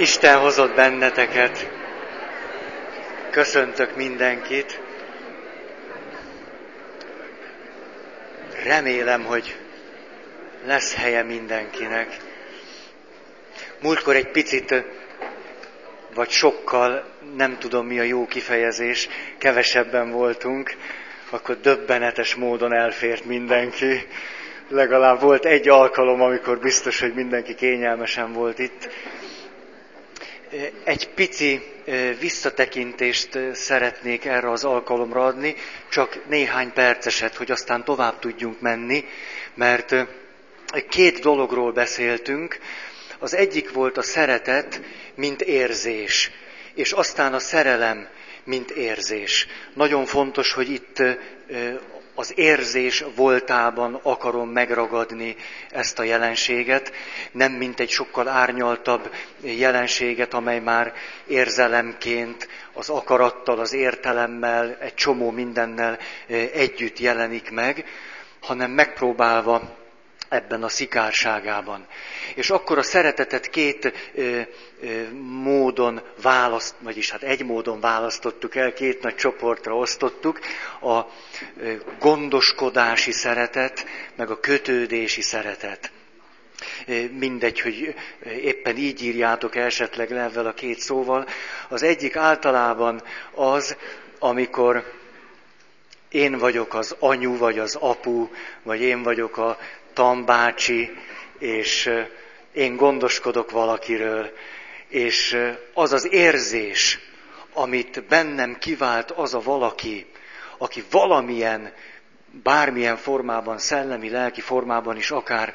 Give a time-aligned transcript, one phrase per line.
[0.00, 1.70] Isten hozott benneteket.
[3.30, 4.80] Köszöntök mindenkit.
[8.64, 9.56] Remélem, hogy
[10.64, 12.16] lesz helye mindenkinek.
[13.82, 14.74] Múltkor egy picit,
[16.14, 17.04] vagy sokkal,
[17.36, 19.08] nem tudom mi a jó kifejezés,
[19.38, 20.76] kevesebben voltunk,
[21.30, 24.06] akkor döbbenetes módon elfért mindenki.
[24.68, 28.88] Legalább volt egy alkalom, amikor biztos, hogy mindenki kényelmesen volt itt.
[30.84, 31.62] Egy pici
[32.20, 35.54] visszatekintést szeretnék erre az alkalomra adni,
[35.88, 39.04] csak néhány perceset, hogy aztán tovább tudjunk menni,
[39.54, 39.94] mert
[40.88, 42.58] két dologról beszéltünk.
[43.18, 44.80] Az egyik volt a szeretet,
[45.14, 46.30] mint érzés,
[46.74, 48.08] és aztán a szerelem,
[48.44, 49.46] mint érzés.
[49.74, 51.02] Nagyon fontos, hogy itt
[52.14, 55.36] az érzés voltában akarom megragadni
[55.70, 56.92] ezt a jelenséget,
[57.32, 60.92] nem mint egy sokkal árnyaltabb jelenséget, amely már
[61.26, 65.98] érzelemként, az akarattal, az értelemmel, egy csomó mindennel
[66.52, 67.84] együtt jelenik meg,
[68.40, 69.78] hanem megpróbálva
[70.30, 71.86] ebben a szikárságában.
[72.34, 74.40] És akkor a szeretetet két ö,
[74.80, 75.02] ö,
[75.42, 80.40] módon választ, vagyis hát egy módon választottuk el, két nagy csoportra osztottuk,
[80.80, 81.00] a
[81.60, 85.90] ö, gondoskodási szeretet, meg a kötődési szeretet.
[87.18, 87.94] Mindegy, hogy
[88.24, 91.26] éppen így írjátok esetleg le a két szóval.
[91.68, 93.02] Az egyik általában
[93.34, 93.76] az,
[94.18, 94.92] amikor
[96.10, 98.28] én vagyok az anyu, vagy az apu,
[98.62, 99.58] vagy én vagyok a
[100.00, 100.90] tambácsi,
[101.38, 101.90] és
[102.52, 104.30] én gondoskodok valakiről,
[104.88, 105.36] és
[105.74, 106.98] az az érzés,
[107.52, 110.06] amit bennem kivált az a valaki,
[110.58, 111.72] aki valamilyen,
[112.42, 115.54] bármilyen formában, szellemi, lelki formában is akár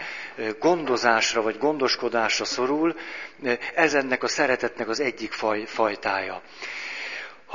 [0.60, 2.96] gondozásra vagy gondoskodásra szorul,
[3.76, 6.42] ez ennek a szeretetnek az egyik faj, fajtája.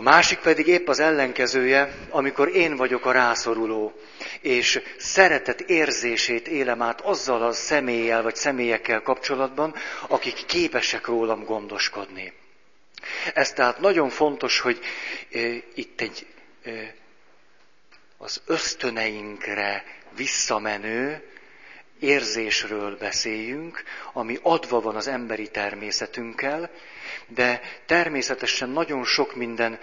[0.01, 3.93] A másik pedig épp az ellenkezője, amikor én vagyok a rászoruló,
[4.41, 9.75] és szeretet érzését élem át azzal a személlyel vagy személyekkel kapcsolatban,
[10.09, 12.33] akik képesek rólam gondoskodni.
[13.35, 14.81] Ez tehát nagyon fontos, hogy
[15.33, 15.39] e,
[15.75, 16.27] itt egy
[16.63, 16.95] e,
[18.19, 19.85] az ösztöneinkre
[20.17, 21.23] visszamenő
[22.01, 26.71] érzésről beszéljünk, ami adva van az emberi természetünkkel,
[27.27, 29.79] de természetesen nagyon sok minden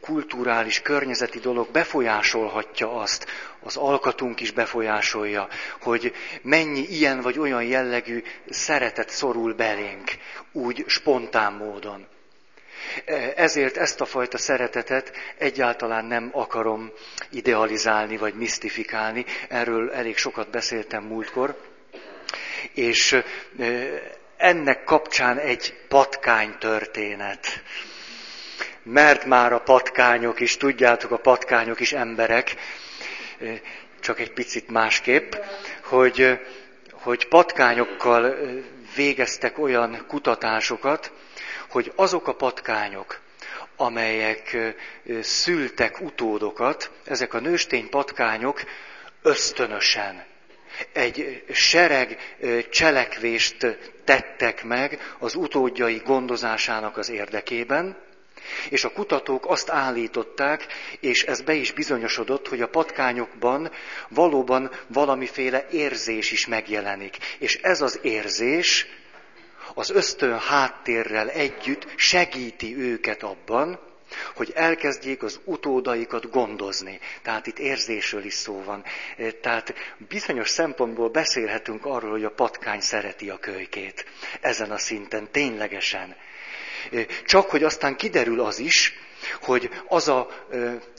[0.00, 3.26] kulturális, környezeti dolog befolyásolhatja azt,
[3.60, 5.48] az alkatunk is befolyásolja,
[5.80, 6.12] hogy
[6.42, 10.10] mennyi ilyen vagy olyan jellegű szeretet szorul belénk,
[10.52, 12.06] úgy spontán módon.
[13.36, 16.92] Ezért ezt a fajta szeretetet egyáltalán nem akarom
[17.30, 21.56] idealizálni vagy misztifikálni, erről elég sokat beszéltem múltkor,
[22.74, 23.22] és
[24.36, 27.62] ennek kapcsán egy patkány történet.
[28.82, 32.54] Mert már a patkányok is, tudjátok, a patkányok is emberek,
[34.00, 35.32] csak egy picit másképp,
[35.82, 36.38] hogy,
[36.92, 38.34] hogy patkányokkal
[38.96, 41.12] végeztek olyan kutatásokat,
[41.68, 43.20] hogy azok a patkányok,
[43.76, 44.56] amelyek
[45.20, 48.62] szültek utódokat, ezek a nőstény patkányok
[49.22, 50.24] ösztönösen
[50.92, 52.36] egy sereg
[52.70, 57.96] cselekvést tettek meg az utódjai gondozásának az érdekében,
[58.68, 60.66] és a kutatók azt állították,
[61.00, 63.70] és ez be is bizonyosodott, hogy a patkányokban
[64.08, 67.16] valóban valamiféle érzés is megjelenik.
[67.38, 68.86] És ez az érzés
[69.74, 73.78] az ösztön háttérrel együtt segíti őket abban,
[74.34, 77.00] hogy elkezdjék az utódaikat gondozni.
[77.22, 78.84] Tehát itt érzésről is szó van.
[79.40, 79.74] Tehát
[80.08, 84.04] bizonyos szempontból beszélhetünk arról, hogy a patkány szereti a kölykét.
[84.40, 86.16] Ezen a szinten, ténylegesen.
[87.24, 88.94] Csak hogy aztán kiderül az is,
[89.40, 90.28] hogy az a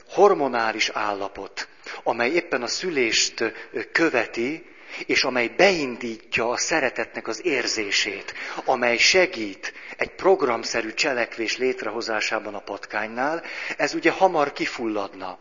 [0.08, 1.68] hormonális állapot,
[2.02, 3.52] amely éppen a szülést
[3.92, 4.64] követi,
[5.06, 8.34] és amely beindítja a szeretetnek az érzését,
[8.64, 13.42] amely segít egy programszerű cselekvés létrehozásában a patkánynál,
[13.76, 15.38] ez ugye hamar kifulladna.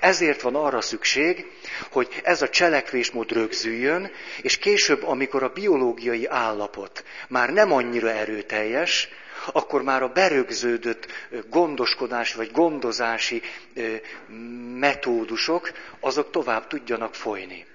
[0.00, 1.46] Ezért van arra szükség,
[1.90, 4.10] hogy ez a cselekvésmód rögzüljön,
[4.42, 9.08] és később, amikor a biológiai állapot már nem annyira erőteljes,
[9.52, 11.06] akkor már a berögződött
[11.50, 13.42] gondoskodás vagy gondozási
[14.74, 15.70] metódusok,
[16.00, 17.66] azok tovább tudjanak folyni.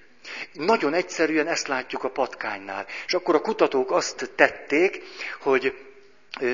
[0.54, 2.86] Nagyon egyszerűen ezt látjuk a patkánynál.
[3.06, 5.04] És akkor a kutatók azt tették,
[5.42, 5.74] hogy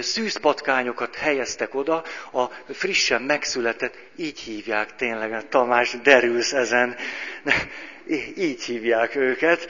[0.01, 6.95] szűzpatkányokat helyeztek oda, a frissen megszületett, így hívják tényleg, Tamás derülsz ezen,
[8.37, 9.67] így hívják őket,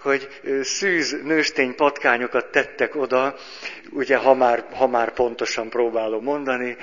[0.00, 0.28] hogy
[0.62, 3.36] szűz nőstény patkányokat tettek oda,
[3.90, 6.76] ugye ha már, ha már pontosan próbálom mondani,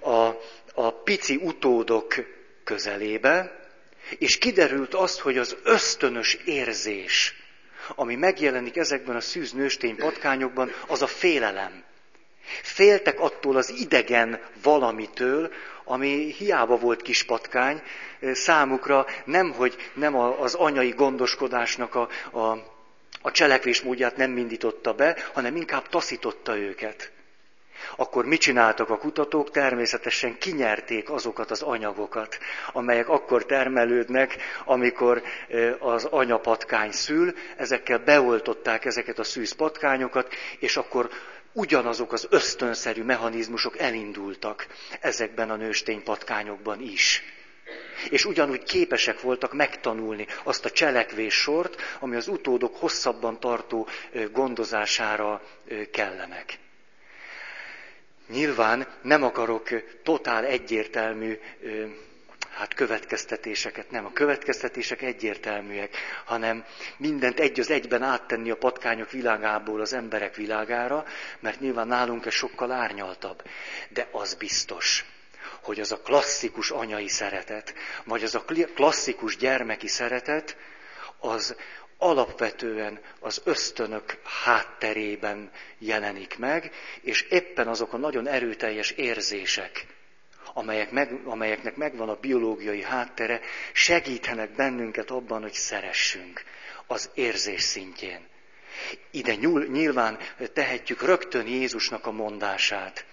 [0.00, 0.28] a,
[0.74, 2.14] a pici utódok
[2.64, 3.61] közelébe,
[4.18, 7.34] és kiderült azt, hogy az ösztönös érzés,
[7.88, 11.82] ami megjelenik ezekben a szűz nőstény patkányokban, az a félelem.
[12.62, 15.52] Féltek attól az idegen valamitől,
[15.84, 17.82] ami hiába volt kis patkány,
[18.20, 22.70] számukra nem, hogy nem az anyai gondoskodásnak a, a,
[23.22, 27.10] a cselekvésmódját nem mindította be, hanem inkább taszította őket.
[27.96, 29.50] Akkor mit csináltak a kutatók?
[29.50, 32.38] Természetesen kinyerték azokat az anyagokat,
[32.72, 35.22] amelyek akkor termelődnek, amikor
[35.78, 41.10] az anyapatkány szül, ezekkel beoltották ezeket a szűz patkányokat, és akkor
[41.52, 44.66] ugyanazok az ösztönszerű mechanizmusok elindultak
[45.00, 47.22] ezekben a nőstény patkányokban is.
[48.10, 53.88] És ugyanúgy képesek voltak megtanulni azt a cselekvés sort, ami az utódok hosszabban tartó
[54.32, 55.42] gondozására
[55.92, 56.58] kellenek.
[58.32, 59.68] Nyilván nem akarok
[60.02, 61.38] totál egyértelmű
[62.50, 64.04] hát következtetéseket nem.
[64.04, 66.64] A következtetések egyértelműek, hanem
[66.96, 71.04] mindent egy az egyben áttenni a patkányok világából az emberek világára,
[71.40, 73.42] mert nyilván nálunk ez sokkal árnyaltabb.
[73.88, 75.04] De az biztos,
[75.62, 77.74] hogy az a klasszikus anyai szeretet,
[78.04, 78.44] vagy az a
[78.74, 80.56] klasszikus gyermeki szeretet,
[81.18, 81.56] az
[82.02, 89.86] alapvetően az ösztönök hátterében jelenik meg, és éppen azok a nagyon erőteljes érzések,
[90.54, 93.40] amelyek meg, amelyeknek megvan a biológiai háttere,
[93.72, 96.44] segíthenek bennünket abban, hogy szeressünk
[96.86, 98.26] az érzés szintjén.
[99.10, 100.18] Ide nyúl, nyilván
[100.52, 103.04] tehetjük rögtön Jézusnak a mondását,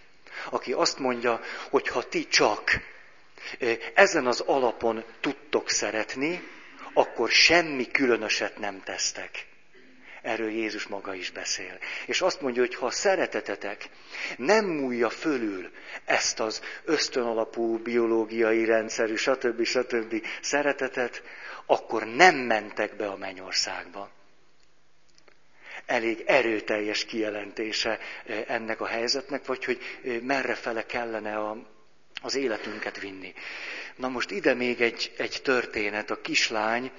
[0.50, 2.72] aki azt mondja, hogy ha ti csak
[3.94, 6.44] ezen az alapon tudtok szeretni,
[6.94, 9.48] akkor semmi különöset nem tesztek.
[10.22, 11.78] Erről Jézus maga is beszél.
[12.06, 13.90] És azt mondja, hogy ha a szeretetetek
[14.38, 15.72] nem múlja fölül
[16.06, 19.64] ezt az ösztönalapú biológiai rendszerű, stb.
[19.64, 20.26] stb.
[20.42, 21.24] szeretetet,
[21.66, 24.10] akkor nem mentek be a mennyországba.
[25.86, 31.58] Elég erőteljes kijelentése eh, ennek a helyzetnek, vagy hogy eh, merre fele kellene a,
[32.22, 33.34] az életünket vinni.
[33.96, 36.12] Na most ide még egy, egy történet.
[36.12, 36.92] A kislány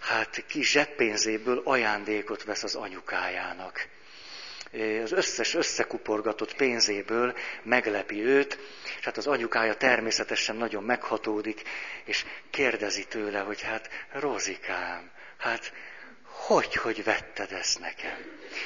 [0.00, 3.88] hát kis zseppénzéből ajándékot vesz az anyukájának.
[5.02, 8.58] Az összes összekuporgatott pénzéből meglepi őt,
[8.98, 11.62] és hát az anyukája természetesen nagyon meghatódik,
[12.04, 15.72] és kérdezi tőle, hogy hát Rozikám, hát
[16.36, 18.16] hogy, hogy vetted ezt nekem?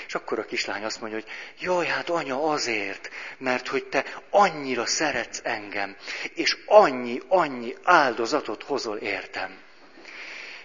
[0.07, 1.31] És akkor a kislány azt mondja, hogy
[1.61, 5.97] jaj, hát anya azért, mert hogy te annyira szeretsz engem,
[6.35, 9.59] és annyi, annyi áldozatot hozol értem.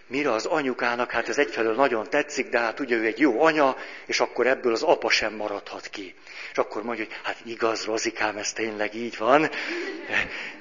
[0.07, 3.77] Mire az anyukának, hát ez egyfelől nagyon tetszik, de hát ugye ő egy jó anya,
[4.05, 6.15] és akkor ebből az apa sem maradhat ki.
[6.51, 9.50] És akkor mondja, hogy hát igaz, Rozikám, ez tényleg így van.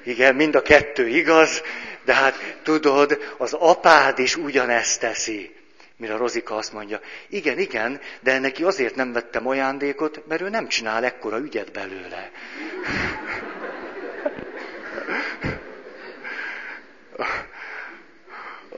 [0.03, 1.61] Igen, mind a kettő igaz,
[2.05, 5.62] de hát tudod, az apád is ugyanezt teszi.
[5.97, 6.99] Mire Rozika azt mondja,
[7.29, 12.31] igen, igen, de neki azért nem vettem ajándékot, mert ő nem csinál ekkora ügyet belőle.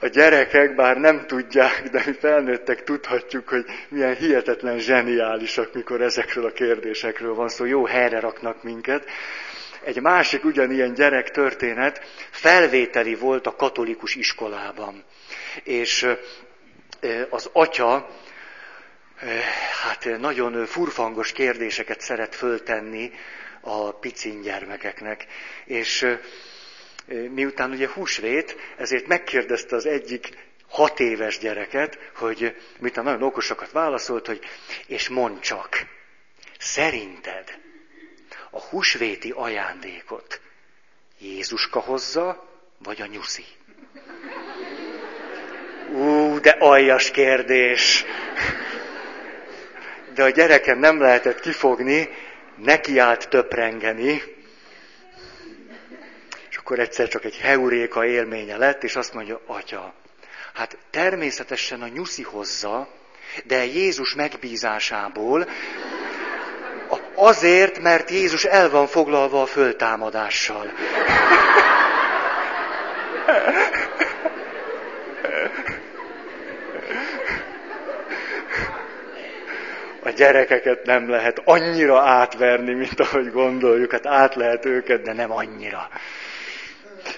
[0.00, 6.44] a gyerekek, bár nem tudják, de mi felnőttek tudhatjuk, hogy milyen hihetetlen zseniálisak, mikor ezekről
[6.44, 9.04] a kérdésekről van szó, jó helyre raknak minket.
[9.84, 15.04] Egy másik ugyanilyen gyerek történet felvételi volt a katolikus iskolában.
[15.62, 16.06] És
[17.30, 18.08] az atya
[19.82, 23.12] hát nagyon furfangos kérdéseket szeret föltenni
[23.60, 25.26] a picin gyermekeknek.
[25.64, 26.06] És
[27.30, 30.28] miután ugye húsvét, ezért megkérdezte az egyik
[30.68, 34.40] hat éves gyereket, hogy miután nagyon okosakat válaszolt, hogy
[34.86, 35.86] és mondd csak,
[36.58, 37.58] szerinted
[38.50, 40.40] a húsvéti ajándékot
[41.18, 42.48] Jézuska hozza,
[42.78, 43.44] vagy a nyuszi?
[46.36, 48.04] Ú, de aljas kérdés!
[50.14, 52.08] De a gyerekem nem lehetett kifogni,
[52.56, 54.22] neki állt töprengeni,
[56.66, 59.94] akkor egyszer csak egy heuréka élménye lett, és azt mondja, atya,
[60.54, 62.88] hát természetesen a nyuszi hozza,
[63.44, 65.48] de Jézus megbízásából,
[67.14, 70.72] azért, mert Jézus el van foglalva a föltámadással.
[80.06, 83.92] A gyerekeket nem lehet annyira átverni, mint ahogy gondoljuk.
[83.92, 85.90] Hát át lehet őket, de nem annyira.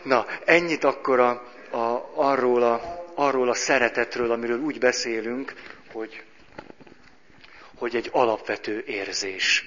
[0.03, 1.31] Na, ennyit akkor a,
[1.71, 5.55] a, arról a, arról a szeretetről, amiről úgy beszélünk,
[5.93, 6.23] hogy,
[7.79, 9.65] hogy egy alapvető érzés.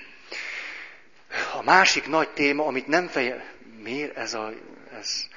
[1.59, 3.45] A másik nagy téma, amit nem feje...
[3.83, 4.51] Miért ez a...
[4.99, 5.27] Ez...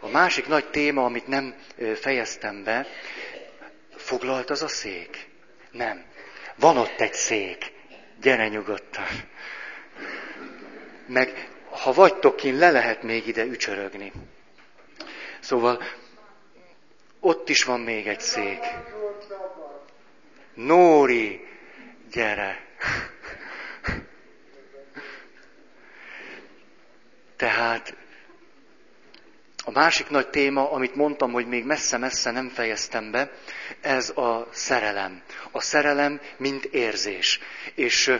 [0.00, 1.54] A másik nagy téma, amit nem
[2.00, 2.86] fejeztem be,
[3.96, 5.28] foglalt az a szék?
[5.70, 6.04] Nem.
[6.58, 7.72] Van ott egy szék.
[8.20, 9.06] Gyere nyugodtan.
[11.06, 14.12] Meg ha vagytok kint, le lehet még ide ücsörögni.
[15.40, 15.82] Szóval
[17.20, 18.64] ott is van még egy szék.
[20.54, 21.46] Nóri,
[22.10, 22.64] gyere!
[27.36, 27.96] Tehát
[29.64, 33.30] a másik nagy téma, amit mondtam, hogy még messze-messze nem fejeztem be,
[33.80, 35.22] ez a szerelem.
[35.50, 37.40] A szerelem, mint érzés.
[37.74, 38.12] És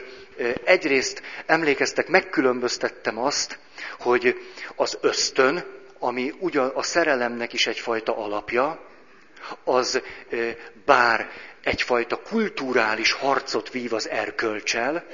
[0.65, 3.59] egyrészt emlékeztek, megkülönböztettem azt,
[3.99, 4.37] hogy
[4.77, 5.65] az ösztön,
[5.99, 8.81] ami ugyan a szerelemnek is egyfajta alapja,
[9.65, 10.03] az
[10.85, 11.31] bár
[11.63, 15.07] egyfajta kulturális harcot vív az erkölcsel,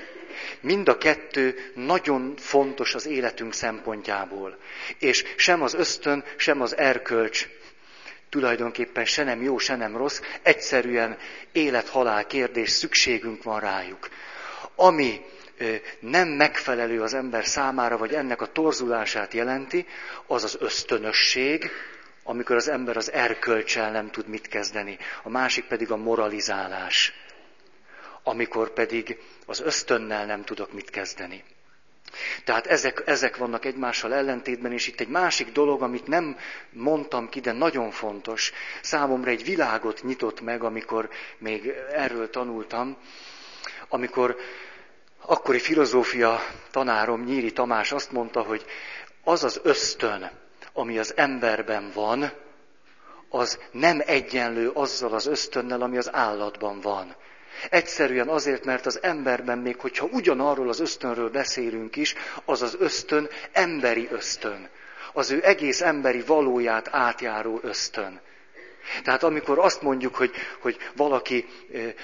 [0.60, 4.58] mind a kettő nagyon fontos az életünk szempontjából.
[4.98, 7.48] És sem az ösztön, sem az erkölcs
[8.32, 11.18] tulajdonképpen se nem jó, se nem rossz, egyszerűen
[11.52, 14.08] élet-halál kérdés, szükségünk van rájuk.
[14.74, 15.20] Ami
[16.00, 19.86] nem megfelelő az ember számára, vagy ennek a torzulását jelenti,
[20.26, 21.70] az az ösztönösség,
[22.22, 24.98] amikor az ember az erkölcsel nem tud mit kezdeni.
[25.22, 27.12] A másik pedig a moralizálás,
[28.22, 31.44] amikor pedig az ösztönnel nem tudok mit kezdeni.
[32.44, 36.36] Tehát ezek, ezek vannak egymással ellentétben, és itt egy másik dolog, amit nem
[36.70, 38.52] mondtam ki, de nagyon fontos,
[38.82, 42.96] számomra egy világot nyitott meg, amikor még erről tanultam,
[43.88, 44.36] amikor
[45.20, 46.40] akkori filozófia
[46.70, 48.64] tanárom Nyíri Tamás azt mondta, hogy
[49.24, 50.30] az az ösztön,
[50.72, 52.32] ami az emberben van,
[53.28, 57.16] az nem egyenlő azzal az ösztönnel, ami az állatban van.
[57.70, 62.14] Egyszerűen azért, mert az emberben, még hogyha ugyanarról az ösztönről beszélünk is,
[62.44, 64.68] az az ösztön emberi ösztön.
[65.12, 68.20] Az ő egész emberi valóját átjáró ösztön.
[69.02, 71.46] Tehát amikor azt mondjuk, hogy, hogy valaki,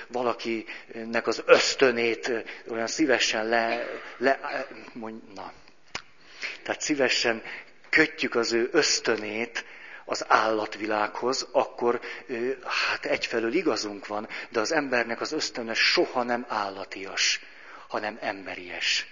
[0.08, 2.32] valakinek az ösztönét
[2.70, 3.86] olyan szívesen le,
[4.18, 5.52] le mondj, na,
[6.62, 7.42] tehát szívesen
[7.90, 9.64] kötjük az ő ösztönét
[10.08, 12.00] az állatvilághoz, akkor
[12.64, 17.40] hát egyfelől igazunk van, de az embernek az ösztöne soha nem állatias,
[17.88, 19.06] hanem emberies.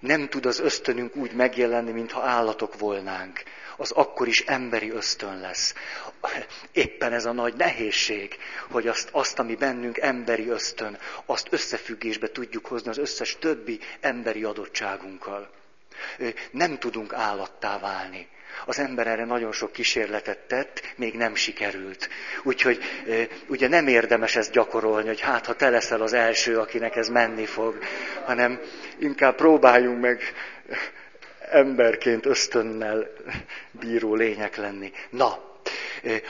[0.00, 3.42] Nem tud az ösztönünk úgy megjelenni, mintha állatok volnánk.
[3.76, 5.74] Az akkor is emberi ösztön lesz.
[6.72, 8.36] Éppen ez a nagy nehézség,
[8.70, 14.44] hogy azt, azt, ami bennünk emberi ösztön, azt összefüggésbe tudjuk hozni az összes többi emberi
[14.44, 15.50] adottságunkkal.
[16.50, 18.28] Nem tudunk állattá válni.
[18.66, 22.08] Az ember erre nagyon sok kísérletet tett, még nem sikerült.
[22.42, 22.78] Úgyhogy
[23.46, 27.46] ugye nem érdemes ezt gyakorolni, hogy hát ha te leszel az első, akinek ez menni
[27.46, 27.78] fog,
[28.24, 28.60] hanem
[28.98, 30.22] inkább próbáljunk meg
[31.50, 33.08] emberként ösztönnel
[33.70, 34.92] bíró lények lenni.
[35.10, 35.50] Na,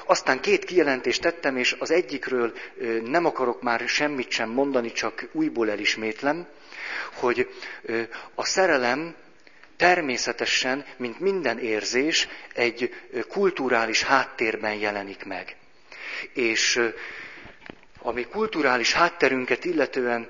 [0.07, 2.53] aztán két kijelentést tettem, és az egyikről
[3.05, 6.47] nem akarok már semmit sem mondani, csak újból elismétlem,
[7.13, 7.49] hogy
[8.35, 9.15] a szerelem
[9.83, 12.95] természetesen, mint minden érzés, egy
[13.29, 15.57] kulturális háttérben jelenik meg.
[16.33, 16.81] És
[17.99, 20.29] ami kulturális hátterünket illetően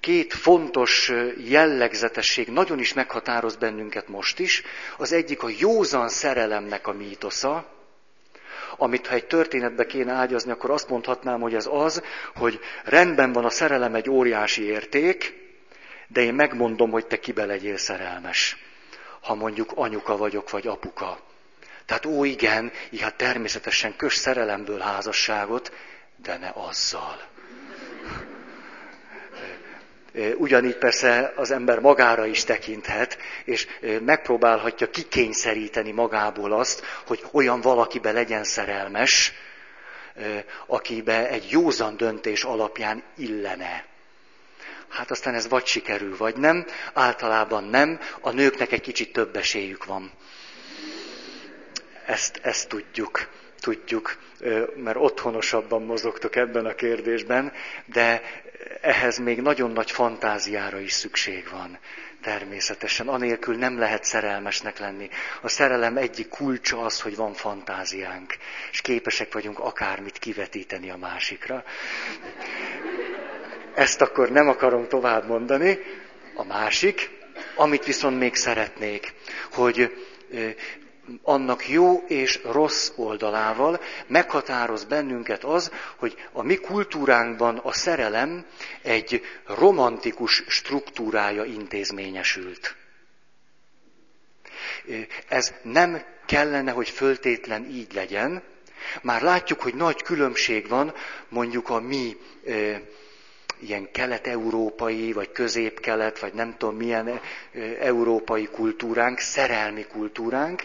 [0.00, 1.12] két fontos
[1.48, 4.62] jellegzetesség nagyon is meghatároz bennünket most is.
[4.96, 7.72] Az egyik a józan szerelemnek a mítosza,
[8.76, 12.02] amit ha egy történetbe kéne ágyazni, akkor azt mondhatnám, hogy ez az,
[12.34, 15.39] hogy rendben van a szerelem egy óriási érték,
[16.12, 18.56] de én megmondom, hogy te kibe legyél szerelmes.
[19.20, 21.20] Ha mondjuk anyuka vagyok, vagy apuka.
[21.86, 25.72] Tehát ó igen, hát természetesen kös szerelemből házasságot,
[26.16, 27.28] de ne azzal.
[30.36, 33.66] Ugyanígy persze az ember magára is tekinthet, és
[34.04, 39.32] megpróbálhatja kikényszeríteni magából azt, hogy olyan valakibe legyen szerelmes,
[40.66, 43.89] akibe egy józan döntés alapján illene.
[44.90, 46.66] Hát aztán ez vagy sikerül, vagy nem.
[46.92, 48.00] Általában nem.
[48.20, 50.10] A nőknek egy kicsit több esélyük van.
[52.06, 53.28] Ezt, ezt tudjuk,
[53.60, 54.16] tudjuk,
[54.76, 57.52] mert otthonosabban mozogtok ebben a kérdésben,
[57.84, 58.22] de
[58.80, 61.78] ehhez még nagyon nagy fantáziára is szükség van.
[62.22, 65.08] Természetesen, anélkül nem lehet szerelmesnek lenni.
[65.42, 68.36] A szerelem egyik kulcsa az, hogy van fantáziánk,
[68.70, 71.64] és képesek vagyunk akármit kivetíteni a másikra.
[73.80, 75.78] Ezt akkor nem akarom tovább mondani.
[76.34, 77.10] A másik,
[77.56, 79.12] amit viszont még szeretnék,
[79.52, 79.96] hogy
[81.22, 88.46] annak jó és rossz oldalával meghatároz bennünket az, hogy a mi kultúránkban a szerelem
[88.82, 92.76] egy romantikus struktúrája intézményesült.
[95.28, 98.42] Ez nem kellene, hogy föltétlen így legyen.
[99.02, 100.94] Már látjuk, hogy nagy különbség van
[101.28, 102.16] mondjuk a mi
[103.62, 107.20] ilyen kelet-európai, vagy közép-kelet, vagy nem tudom milyen
[107.80, 110.64] európai kultúránk, szerelmi kultúránk,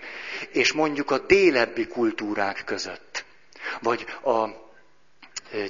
[0.51, 3.25] és mondjuk a délebbi kultúrák között,
[3.81, 4.63] vagy a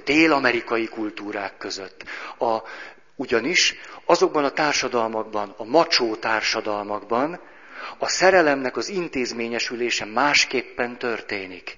[0.04, 2.04] dél-amerikai kultúrák között.
[2.40, 2.58] A,
[3.16, 7.40] ugyanis azokban a társadalmakban, a macsó társadalmakban
[7.98, 11.78] a szerelemnek az intézményesülése másképpen történik.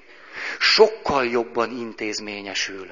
[0.60, 2.88] Sokkal jobban intézményesül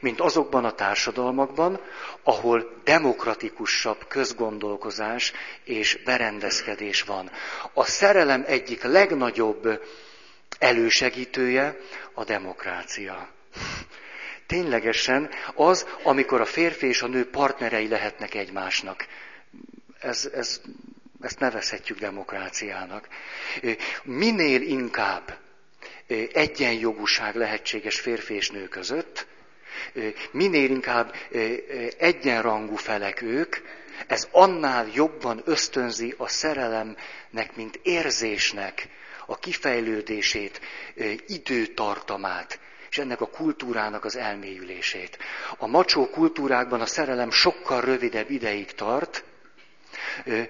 [0.00, 1.80] mint azokban a társadalmakban,
[2.22, 5.32] ahol demokratikusabb közgondolkozás
[5.64, 7.30] és berendezkedés van.
[7.72, 9.82] A szerelem egyik legnagyobb
[10.58, 11.76] elősegítője
[12.14, 13.28] a demokrácia.
[14.46, 19.06] Ténylegesen az, amikor a férfi és a nő partnerei lehetnek egymásnak.
[20.00, 20.60] Ez, ez,
[21.20, 23.08] ezt nevezhetjük demokráciának.
[24.02, 25.38] Minél inkább
[26.32, 29.26] egyenjogúság lehetséges férfi és nő között,
[30.30, 31.14] minél inkább
[31.98, 33.56] egyenrangú felek ők,
[34.06, 38.88] ez annál jobban ösztönzi a szerelemnek, mint érzésnek
[39.26, 40.60] a kifejlődését,
[41.26, 42.58] időtartamát,
[42.90, 45.18] és ennek a kultúrának az elmélyülését.
[45.58, 49.24] A macsó kultúrákban a szerelem sokkal rövidebb ideig tart,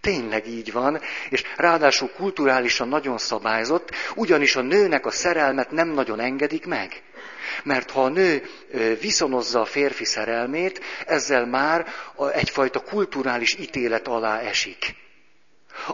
[0.00, 6.20] Tényleg így van, és ráadásul kulturálisan nagyon szabályzott, ugyanis a nőnek a szerelmet nem nagyon
[6.20, 7.02] engedik meg.
[7.64, 8.48] Mert ha a nő
[9.00, 11.86] viszonozza a férfi szerelmét, ezzel már
[12.32, 14.94] egyfajta kulturális ítélet alá esik.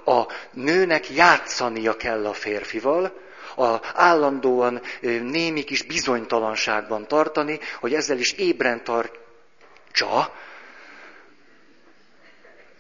[0.04, 3.22] A nőnek játszania kell a férfival,
[3.56, 10.34] a állandóan némi kis bizonytalanságban tartani, hogy ezzel is ébren tartsa,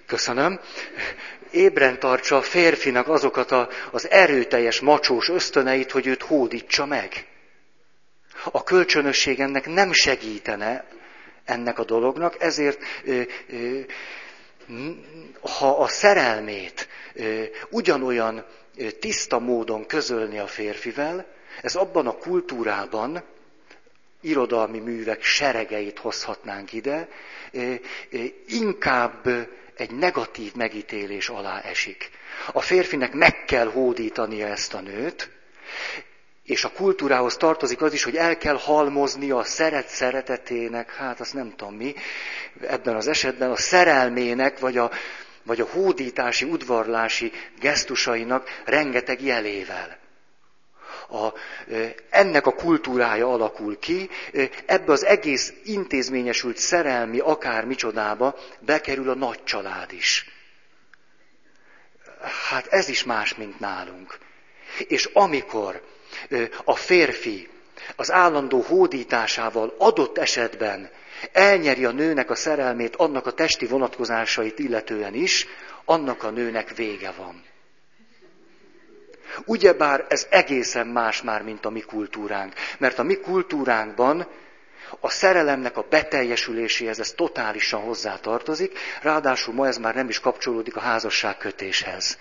[0.06, 0.60] köszönöm,
[1.50, 7.26] ébren tartsa a férfinak azokat a, az erőteljes macsós ösztöneit, hogy őt hódítsa meg.
[8.50, 10.84] A kölcsönösség ennek nem segítene
[11.44, 12.78] ennek a dolognak, ezért
[15.58, 16.88] ha a szerelmét
[17.70, 18.44] ugyanolyan
[19.00, 21.26] tiszta módon közölni a férfivel,
[21.62, 23.22] ez abban a kultúrában,
[24.20, 27.08] irodalmi művek seregeit hozhatnánk ide,
[28.46, 29.28] inkább
[29.76, 32.10] egy negatív megítélés alá esik.
[32.52, 35.30] A férfinek meg kell hódítania ezt a nőt,
[36.44, 41.34] és a kultúrához tartozik az is, hogy el kell halmozni a szeret szeretetének, hát azt
[41.34, 41.94] nem tudom mi,
[42.60, 44.90] ebben az esetben a szerelmének, vagy a,
[45.42, 49.98] vagy a hódítási, udvarlási gesztusainak rengeteg jelével.
[51.08, 51.28] A,
[52.10, 54.10] ennek a kultúrája alakul ki,
[54.66, 60.26] ebbe az egész intézményesült szerelmi akár micsodába bekerül a nagy család is.
[62.48, 64.18] Hát ez is más, mint nálunk.
[64.88, 65.82] És amikor
[66.64, 67.48] a férfi
[67.96, 70.90] az állandó hódításával adott esetben
[71.32, 75.46] elnyeri a nőnek a szerelmét annak a testi vonatkozásait illetően is,
[75.84, 77.42] annak a nőnek vége van.
[79.44, 82.52] Ugyebár ez egészen más már, mint a mi kultúránk.
[82.78, 84.26] Mert a mi kultúránkban
[85.00, 90.76] a szerelemnek a beteljesüléséhez ez totálisan hozzá tartozik, ráadásul ma ez már nem is kapcsolódik
[90.76, 92.18] a házasságkötéshez.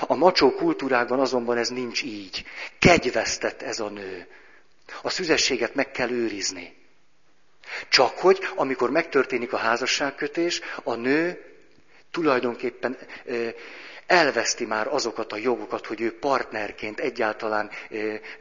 [0.00, 2.44] A macsó kultúrákban azonban ez nincs így.
[2.78, 4.26] Kegyvesztett ez a nő.
[5.02, 6.76] A szüzességet meg kell őrizni.
[7.88, 11.44] Csak hogy, amikor megtörténik a házasságkötés, a nő
[12.10, 12.98] tulajdonképpen
[14.06, 17.70] elveszti már azokat a jogokat, hogy ő partnerként egyáltalán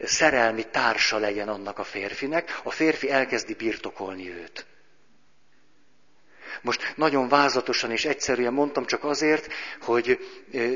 [0.03, 4.65] szerelmi társa legyen annak a férfinek, a férfi elkezdi birtokolni őt.
[6.61, 10.19] Most nagyon vázatosan és egyszerűen mondtam csak azért, hogy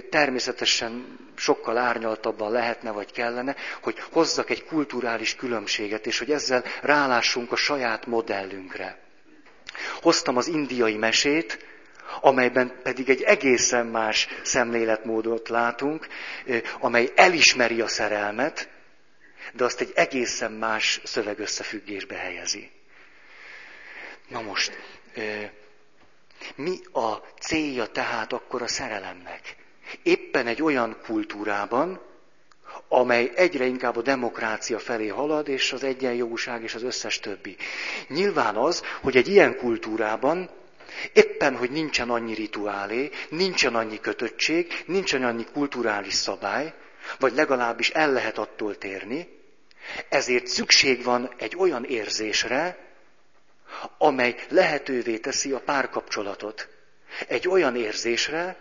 [0.09, 7.51] természetesen sokkal árnyaltabban lehetne vagy kellene, hogy hozzak egy kulturális különbséget, és hogy ezzel rálássunk
[7.51, 8.99] a saját modellünkre.
[10.01, 11.65] Hoztam az indiai mesét,
[12.21, 16.07] amelyben pedig egy egészen más szemléletmódot látunk,
[16.79, 18.69] amely elismeri a szerelmet,
[19.53, 22.71] de azt egy egészen más szövegösszefüggésbe helyezi.
[24.27, 24.77] Na most,
[26.55, 29.55] mi a célja tehát akkor a szerelemnek?
[30.03, 32.01] Éppen egy olyan kultúrában,
[32.87, 37.55] amely egyre inkább a demokrácia felé halad, és az egyenjogúság és az összes többi.
[38.07, 40.49] Nyilván az, hogy egy ilyen kultúrában
[41.13, 46.73] Éppen, hogy nincsen annyi rituálé, nincsen annyi kötöttség, nincsen annyi kulturális szabály,
[47.19, 49.27] vagy legalábbis el lehet attól térni,
[50.09, 52.77] ezért szükség van egy olyan érzésre,
[53.97, 56.67] amely lehetővé teszi a párkapcsolatot.
[57.27, 58.55] Egy olyan érzésre,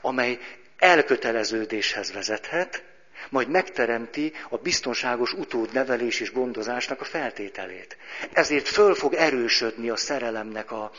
[0.00, 0.38] amely
[0.76, 2.82] elköteleződéshez vezethet,
[3.30, 7.96] majd megteremti a biztonságos utódnevelés és gondozásnak a feltételét.
[8.32, 10.90] Ezért föl fog erősödni a szerelemnek a,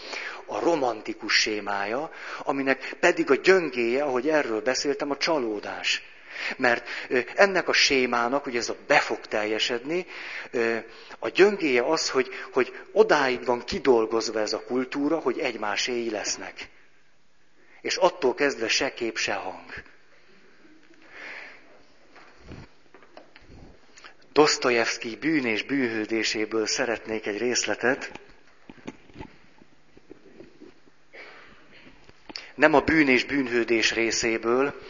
[0.46, 2.12] a romantikus sémája,
[2.44, 6.09] aminek pedig a gyöngéje, ahogy erről beszéltem, a csalódás.
[6.58, 6.88] Mert
[7.36, 10.06] ennek a sémának, hogy ez a be fog teljesedni,
[11.20, 16.70] a gyöngéje az, hogy, hogy odáig van kidolgozva ez a kultúra, hogy egymáséi lesznek.
[17.82, 19.74] És attól kezdve se kép, se hang.
[24.34, 28.12] Dostoyevsky bűn és bűnhődéséből szeretnék egy részletet.
[32.56, 34.82] Nem a bűn és bűnhődés részéből,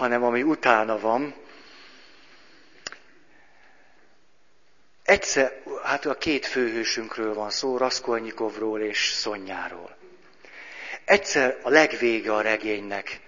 [0.00, 1.34] hanem ami utána van.
[5.02, 9.96] Egyszer, hát a két főhősünkről van szó, Raskolnyikovról és Szonyáról.
[11.04, 13.20] Egyszer a legvége a regénynek.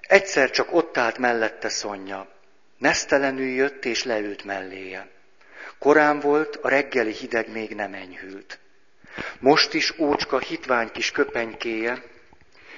[0.00, 2.28] Egyszer csak ott állt mellette Szonya.
[2.78, 5.08] Nesztelenül jött és leült melléje.
[5.78, 8.58] Korán volt, a reggeli hideg még nem enyhült.
[9.38, 12.02] Most is ócska hitvány kis köpenykéje,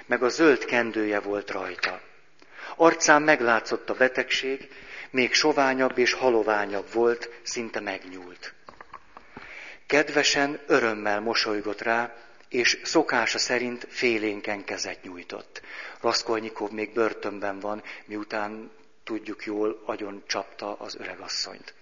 [0.07, 2.01] meg a zöld kendője volt rajta.
[2.77, 4.69] Arcán meglátszott a betegség,
[5.11, 8.55] még soványabb és haloványabb volt, szinte megnyúlt.
[9.87, 12.15] Kedvesen, örömmel mosolygott rá,
[12.49, 15.63] és szokása szerint félénken kezet nyújtott.
[16.01, 18.71] Raszkolnyikov még börtönben van, miután
[19.05, 21.75] tudjuk jól, agyon csapta az öregasszonyt.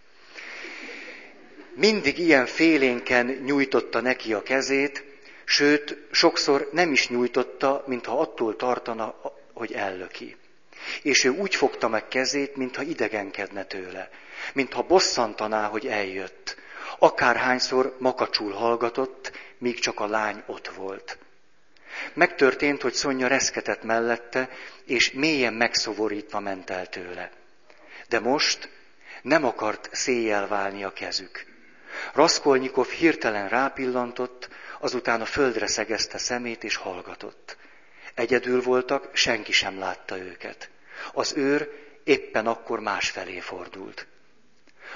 [1.74, 5.04] Mindig ilyen félénken nyújtotta neki a kezét,
[5.44, 9.14] sőt, sokszor nem is nyújtotta, mintha attól tartana,
[9.52, 10.36] hogy ellöki.
[11.02, 14.10] És ő úgy fogta meg kezét, mintha idegenkedne tőle,
[14.52, 16.56] mintha bosszantaná, hogy eljött.
[16.98, 21.18] Akárhányszor makacsul hallgatott, míg csak a lány ott volt.
[22.12, 24.48] Megtörtént, hogy Szonya reszketett mellette,
[24.84, 27.30] és mélyen megszomorítva ment el tőle.
[28.08, 28.68] De most
[29.22, 31.46] nem akart széjjel válni a kezük.
[32.12, 34.48] Raszkolnyikov hirtelen rápillantott,
[34.80, 37.56] azután a földre szegezte szemét és hallgatott.
[38.14, 40.68] Egyedül voltak, senki sem látta őket.
[41.12, 41.70] Az őr
[42.04, 44.06] éppen akkor másfelé fordult.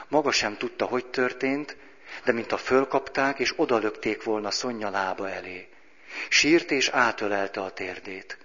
[0.09, 1.77] Maga sem tudta, hogy történt,
[2.25, 5.69] de mintha fölkapták és odalökték volna Szonya lába elé.
[6.29, 8.39] Sírt és átölelte a térdét.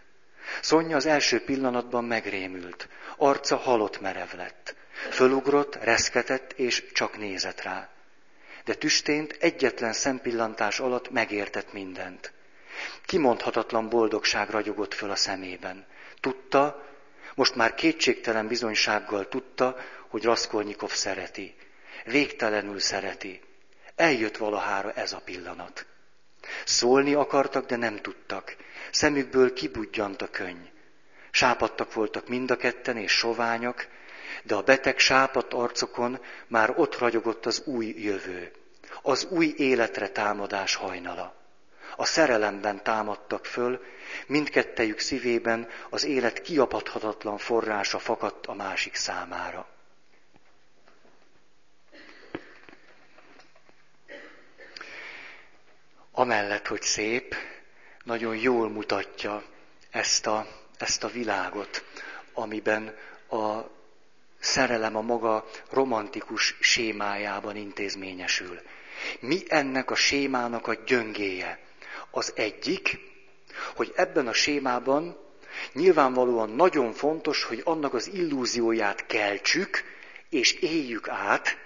[0.62, 2.88] Szonya az első pillanatban megrémült,
[3.18, 4.76] arca halott merev lett.
[5.10, 7.90] Fölugrott, reszketett és csak nézett rá.
[8.66, 12.34] De tüstént egyetlen szempillantás alatt megértett mindent.
[13.06, 15.86] Kimondhatatlan boldogság ragyogott föl a szemében.
[16.20, 16.84] Tudta,
[17.36, 21.56] most már kétségtelen bizonysággal tudta, hogy Raskolnikov szereti.
[22.06, 23.42] Végtelenül szereti.
[23.96, 25.86] Eljött valahára ez a pillanat.
[26.66, 28.56] Szólni akartak, de nem tudtak.
[28.92, 30.72] Szemükből kibudjant a könny.
[31.32, 33.88] Sápadtak voltak mind a ketten, és soványak,
[34.44, 38.52] de a beteg sápadt arcokon már ott ragyogott az új jövő,
[39.02, 41.43] az új életre támadás hajnala.
[41.96, 43.84] A szerelemben támadtak föl,
[44.28, 49.68] mindkettejük szívében az élet kiapadhatatlan forrása fakadt a másik számára.
[56.14, 57.36] amellett, hogy szép,
[58.04, 59.44] nagyon jól mutatja
[59.90, 61.84] ezt a, ezt a világot,
[62.34, 62.96] amiben
[63.30, 63.60] a
[64.40, 68.62] szerelem a maga romantikus sémájában intézményesül.
[69.20, 71.60] Mi ennek a sémának a gyöngéje?
[72.16, 73.00] Az egyik,
[73.76, 75.18] hogy ebben a sémában
[75.74, 79.84] nyilvánvalóan nagyon fontos, hogy annak az illúzióját keltsük,
[80.30, 81.58] és éljük át,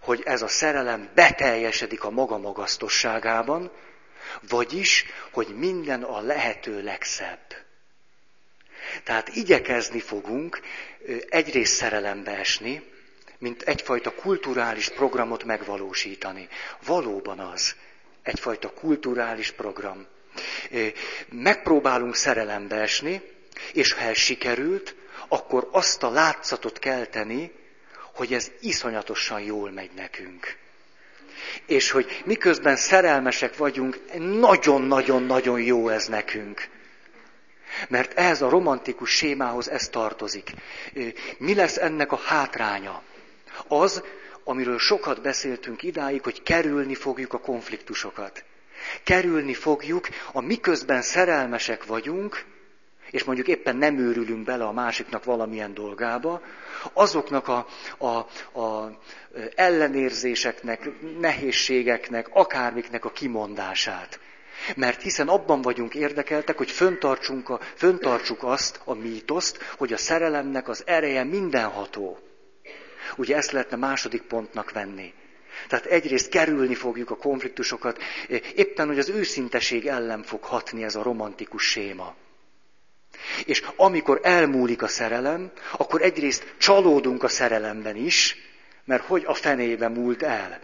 [0.00, 3.70] hogy ez a szerelem beteljesedik a maga magasztosságában,
[4.48, 7.54] vagyis, hogy minden a lehető legszebb.
[9.04, 10.60] Tehát igyekezni fogunk
[11.28, 12.82] egyrészt szerelembe esni,
[13.38, 16.48] mint egyfajta kulturális programot megvalósítani.
[16.86, 17.74] Valóban az,
[18.26, 20.06] egyfajta kulturális program.
[21.28, 23.22] Megpróbálunk szerelembe esni,
[23.72, 24.94] és ha ez sikerült,
[25.28, 27.52] akkor azt a látszatot kelteni,
[28.14, 30.56] hogy ez iszonyatosan jól megy nekünk.
[31.66, 36.68] És hogy miközben szerelmesek vagyunk, nagyon-nagyon-nagyon jó ez nekünk.
[37.88, 40.50] Mert ez a romantikus sémához ez tartozik.
[41.38, 43.02] Mi lesz ennek a hátránya?
[43.68, 44.02] Az,
[44.48, 48.44] amiről sokat beszéltünk idáig, hogy kerülni fogjuk a konfliktusokat.
[49.04, 52.44] Kerülni fogjuk, a miközben szerelmesek vagyunk,
[53.10, 56.40] és mondjuk éppen nem őrülünk bele a másiknak valamilyen dolgába,
[56.92, 57.66] azoknak a,
[57.98, 58.06] a,
[58.60, 58.98] a
[59.54, 64.20] ellenérzéseknek, nehézségeknek, akármiknek a kimondását.
[64.76, 70.68] Mert hiszen abban vagyunk érdekeltek, hogy föntartsunk a, föntartsuk azt, a mítoszt, hogy a szerelemnek
[70.68, 72.25] az ereje mindenható.
[73.16, 75.12] Ugye ezt lehetne második pontnak venni.
[75.68, 78.02] Tehát egyrészt kerülni fogjuk a konfliktusokat,
[78.54, 82.14] éppen, hogy az őszinteség ellen fog hatni ez a romantikus séma.
[83.44, 88.36] És amikor elmúlik a szerelem, akkor egyrészt csalódunk a szerelemben is,
[88.84, 90.60] mert hogy a fenébe múlt el.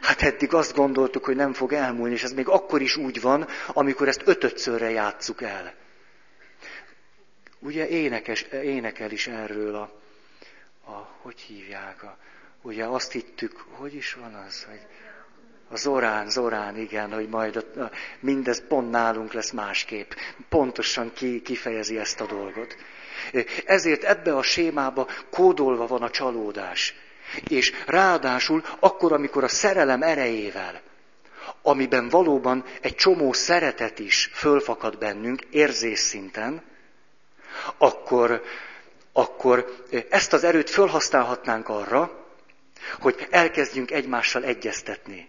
[0.00, 3.48] Hát eddig azt gondoltuk, hogy nem fog elmúlni, és ez még akkor is úgy van,
[3.66, 5.74] amikor ezt ötötszörre játsszuk el.
[7.58, 10.00] Ugye énekes, énekel is erről a,
[10.86, 12.16] a hogy hívják, a,
[12.62, 14.80] ugye azt hittük, hogy is van az, hogy
[15.68, 20.10] a Zorán, Zorán, igen, hogy majd a, a, mindez pont nálunk lesz másképp.
[20.48, 22.76] Pontosan ki, kifejezi ezt a dolgot.
[23.64, 26.94] Ezért ebbe a sémába kódolva van a csalódás.
[27.48, 30.80] És ráadásul akkor, amikor a szerelem erejével,
[31.62, 36.62] amiben valóban egy csomó szeretet is fölfakad bennünk érzés szinten,
[37.76, 38.42] akkor,
[39.16, 39.76] akkor
[40.08, 42.26] ezt az erőt fölhasználhatnánk arra,
[43.00, 45.28] hogy elkezdjünk egymással egyeztetni.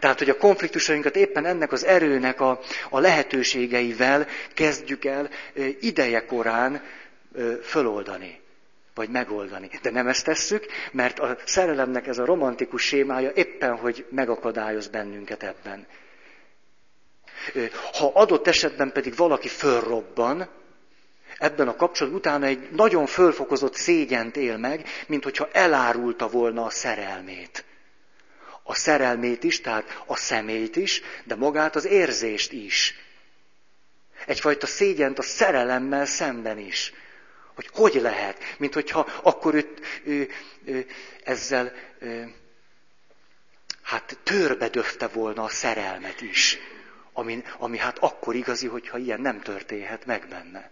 [0.00, 2.60] Tehát, hogy a konfliktusainkat éppen ennek az erőnek a,
[2.90, 5.28] a lehetőségeivel kezdjük el
[5.80, 6.82] ideje korán
[7.62, 8.40] föloldani,
[8.94, 9.70] vagy megoldani.
[9.82, 15.42] De nem ezt tesszük, mert a szerelemnek ez a romantikus sémája éppen, hogy megakadályoz bennünket
[15.42, 15.86] ebben.
[17.98, 20.48] Ha adott esetben pedig valaki fölrobban,
[21.38, 26.70] ebben a kapcsolatban utána egy nagyon fölfokozott szégyent él meg, mint hogyha elárulta volna a
[26.70, 27.64] szerelmét.
[28.62, 32.94] A szerelmét is, tehát a szemét is, de magát az érzést is.
[34.26, 36.92] Egyfajta szégyent a szerelemmel szemben is.
[37.54, 40.28] Hogy hogy lehet, mint hogyha akkor ő, ő,
[40.64, 40.86] ő
[41.24, 42.34] ezzel ő,
[43.82, 46.58] hát törbe döfte volna a szerelmet is.
[47.12, 50.70] Ami, ami hát akkor igazi, hogyha ilyen nem történhet meg benne.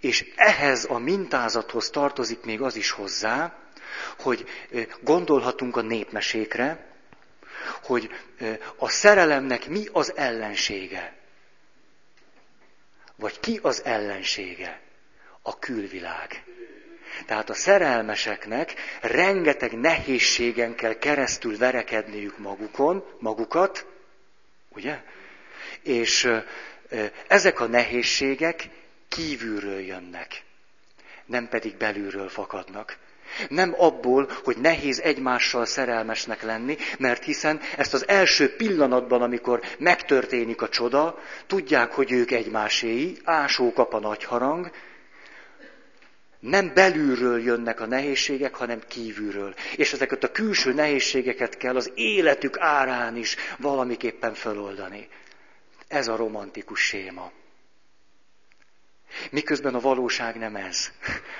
[0.00, 3.58] És ehhez a mintázathoz tartozik még az is hozzá,
[4.18, 4.48] hogy
[5.00, 6.86] gondolhatunk a népmesékre,
[7.82, 8.10] hogy
[8.76, 11.16] a szerelemnek mi az ellensége.
[13.16, 14.80] Vagy ki az ellensége?
[15.42, 16.44] A külvilág.
[17.26, 23.86] Tehát a szerelmeseknek rengeteg nehézségen kell keresztül verekedniük magukon, magukat,
[24.68, 25.02] ugye?
[25.82, 26.30] És
[27.26, 28.68] ezek a nehézségek
[29.08, 30.42] kívülről jönnek,
[31.26, 32.96] nem pedig belülről fakadnak.
[33.48, 40.62] Nem abból, hogy nehéz egymással szerelmesnek lenni, mert hiszen ezt az első pillanatban, amikor megtörténik
[40.62, 44.70] a csoda, tudják, hogy ők egymáséi, ásó kap a nagy harang,
[46.40, 49.54] nem belülről jönnek a nehézségek, hanem kívülről.
[49.76, 55.08] És ezeket a külső nehézségeket kell az életük árán is valamiképpen feloldani.
[55.88, 57.32] Ez a romantikus séma.
[59.30, 60.90] Miközben a valóság nem ez.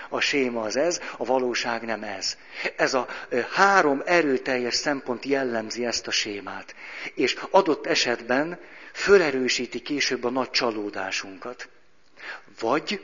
[0.09, 2.37] A séma az ez, a valóság nem ez.
[2.77, 3.07] Ez a
[3.53, 6.75] három erőteljes szempont jellemzi ezt a sémát.
[7.15, 8.61] És adott esetben
[8.93, 11.69] fölerősíti később a nagy csalódásunkat.
[12.61, 13.01] Vagy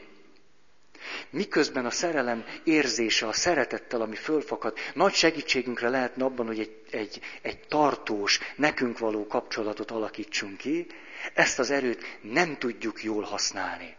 [1.31, 7.21] miközben a szerelem érzése, a szeretettel, ami fölfakad, nagy segítségünkre lehetne abban, hogy egy, egy,
[7.43, 10.87] egy tartós, nekünk való kapcsolatot alakítsunk ki,
[11.35, 13.97] ezt az erőt nem tudjuk jól használni.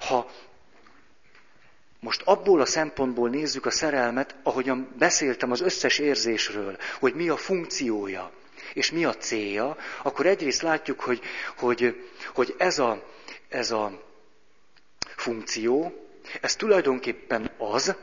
[0.00, 0.30] Ha
[2.00, 7.36] most abból a szempontból nézzük a szerelmet, ahogyan beszéltem az összes érzésről, hogy mi a
[7.36, 8.30] funkciója,
[8.74, 11.20] és mi a célja, akkor egyrészt látjuk, hogy,
[11.56, 13.02] hogy, hogy ez, a,
[13.48, 14.02] ez a
[15.16, 15.92] funkció,
[16.40, 17.94] ez tulajdonképpen az,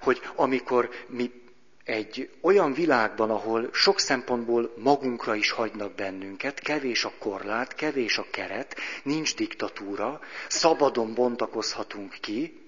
[0.00, 1.47] hogy amikor mi
[1.88, 8.26] egy olyan világban, ahol sok szempontból magunkra is hagynak bennünket, kevés a korlát, kevés a
[8.30, 12.66] keret, nincs diktatúra, szabadon bontakozhatunk ki,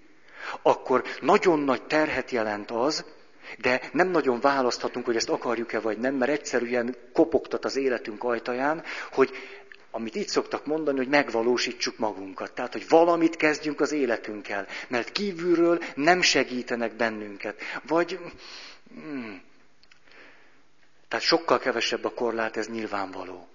[0.63, 3.05] akkor nagyon nagy terhet jelent az,
[3.59, 8.83] de nem nagyon választhatunk, hogy ezt akarjuk-e vagy nem, mert egyszerűen kopogtat az életünk ajtaján,
[9.13, 9.31] hogy
[9.91, 12.53] amit így szoktak mondani, hogy megvalósítsuk magunkat.
[12.53, 17.61] Tehát, hogy valamit kezdjünk az életünkkel, mert kívülről nem segítenek bennünket.
[17.87, 18.19] Vagy
[18.95, 19.43] Hmm.
[21.09, 23.49] Tehát sokkal kevesebb a korlát, ez nyilvánvaló.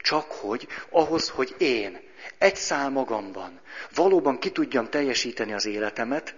[0.00, 2.00] Csak hogy ahhoz, hogy én
[2.38, 3.60] egy szál magamban
[3.94, 6.34] valóban ki tudjam teljesíteni az életemet,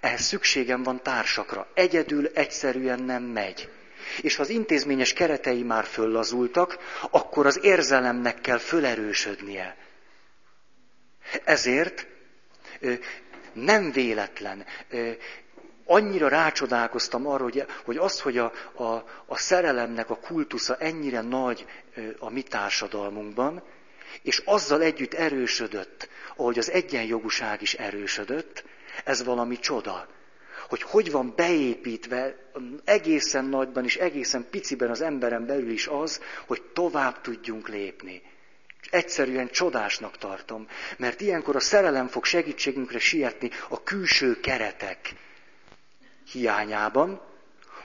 [0.00, 1.70] Ehhez szükségem van társakra.
[1.74, 3.70] Egyedül egyszerűen nem megy.
[4.20, 6.78] És ha az intézményes keretei már föllazultak,
[7.10, 9.76] akkor az érzelemnek kell fölerősödnie.
[11.44, 12.06] Ezért
[13.52, 14.64] nem véletlen.
[15.90, 18.84] Annyira rácsodálkoztam arra, hogy, hogy az, hogy a, a,
[19.26, 21.66] a szerelemnek a kultusza ennyire nagy
[22.18, 23.62] a mi társadalmunkban,
[24.22, 28.64] és azzal együtt erősödött, ahogy az egyenjogúság is erősödött,
[29.04, 30.08] ez valami csoda.
[30.68, 32.36] Hogy hogy van beépítve
[32.84, 38.22] egészen nagyban és egészen piciben az emberen belül is az, hogy tovább tudjunk lépni.
[38.90, 45.14] Egyszerűen csodásnak tartom, mert ilyenkor a szerelem fog segítségünkre sietni a külső keretek
[46.32, 47.20] hiányában,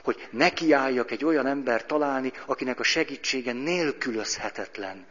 [0.02, 5.06] hogy nekiálljak egy olyan ember találni, akinek a segítsége nélkülözhetetlen.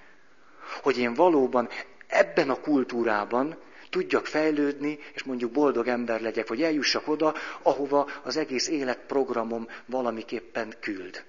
[0.82, 1.69] Hogy én valóban
[2.08, 3.58] ebben a kultúrában
[3.89, 10.74] tudjak fejlődni, és mondjuk boldog ember legyek, vagy eljussak oda, ahova az egész életprogramom valamiképpen
[10.80, 11.24] küld.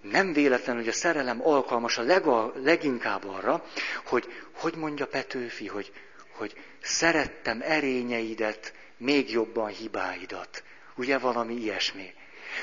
[0.00, 3.64] Nem véletlen, hogy a szerelem alkalmas a lega, leginkább arra,
[4.04, 5.92] hogy, hogy mondja Petőfi, hogy,
[6.36, 10.62] hogy szerettem erényeidet, még jobban hibáidat.
[10.96, 12.14] Ugye valami ilyesmi.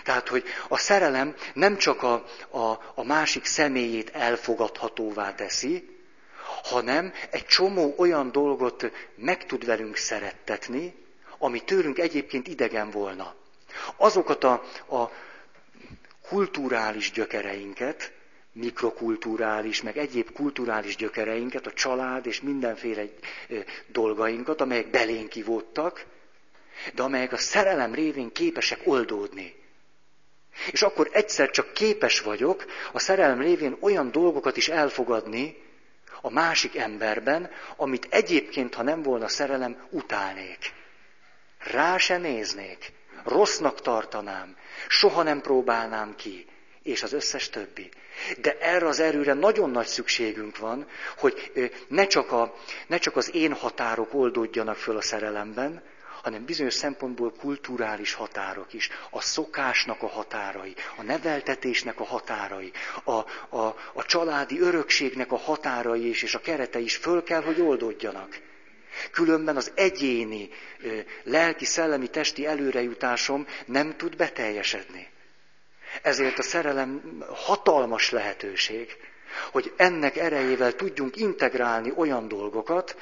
[0.04, 5.97] Tehát, hogy a szerelem nem csak a, a, a másik személyét elfogadhatóvá teszi,
[6.63, 10.95] hanem egy csomó olyan dolgot meg tud velünk szerettetni,
[11.38, 13.36] ami tőlünk egyébként idegen volna.
[13.95, 14.52] Azokat a,
[14.89, 15.12] a
[16.28, 18.12] kulturális gyökereinket,
[18.52, 23.04] mikrokulturális, meg egyéb kulturális gyökereinket, a család és mindenféle
[23.88, 26.06] dolgainkat, amelyek belénk kivódtak,
[26.94, 29.56] de amelyek a szerelem révén képesek oldódni.
[30.72, 35.58] És akkor egyszer csak képes vagyok a szerelem révén olyan dolgokat is elfogadni
[36.22, 40.74] a másik emberben, amit egyébként, ha nem volna szerelem, utálnék.
[41.60, 42.92] Rá se néznék,
[43.24, 44.56] rossznak tartanám,
[44.88, 46.46] soha nem próbálnám ki,
[46.84, 47.89] és az összes többi.
[48.42, 50.88] De erre az erőre nagyon nagy szükségünk van,
[51.18, 51.52] hogy
[51.88, 52.56] ne csak, a,
[52.88, 55.84] ne csak az én határok oldódjanak föl a szerelemben,
[56.30, 62.72] hanem bizonyos szempontból kulturális határok is, a szokásnak a határai, a neveltetésnek a határai,
[63.04, 63.12] a,
[63.58, 68.39] a, a családi örökségnek a határai is, és a kerete is föl kell, hogy oldódjanak.
[69.12, 70.50] Különben az egyéni
[71.24, 75.08] lelki, szellemi, testi előrejutásom nem tud beteljesedni.
[76.02, 78.98] Ezért a szerelem hatalmas lehetőség,
[79.52, 82.96] hogy ennek erejével tudjunk integrálni olyan dolgokat,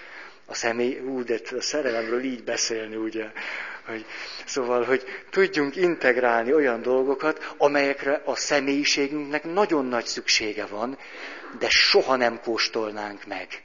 [0.50, 3.32] a személy, ú, de a szerelemről így beszélni, ugye,
[3.86, 4.06] hogy,
[4.46, 10.98] szóval, hogy tudjunk integrálni olyan dolgokat, amelyekre a személyiségünknek nagyon nagy szüksége van,
[11.60, 13.64] de soha nem kóstolnánk meg.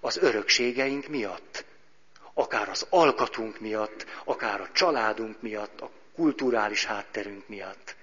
[0.00, 1.64] Az örökségeink miatt,
[2.34, 7.96] akár az alkatunk miatt, akár a családunk miatt, a kulturális hátterünk miatt.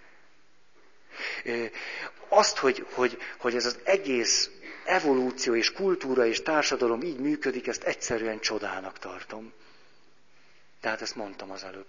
[2.27, 4.49] Azt, hogy, hogy, hogy ez az egész
[4.85, 9.53] evolúció és kultúra és társadalom így működik, ezt egyszerűen csodának tartom.
[10.81, 11.87] Tehát ezt mondtam az előbb.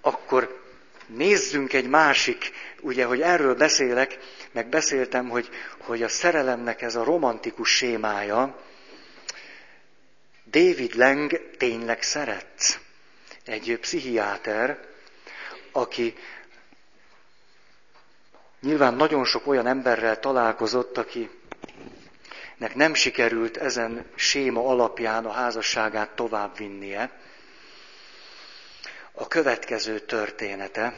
[0.00, 0.62] Akkor
[1.06, 4.18] nézzünk egy másik, ugye, hogy erről beszélek,
[4.52, 8.62] meg beszéltem, hogy, hogy a szerelemnek ez a romantikus sémája,
[10.50, 12.78] David Lang tényleg szeretsz.
[13.44, 14.80] Egy pszichiáter,
[15.72, 16.14] aki
[18.60, 27.10] Nyilván nagyon sok olyan emberrel találkozott, akinek nem sikerült ezen séma alapján a házasságát továbbvinnie.
[29.12, 30.94] A következő története,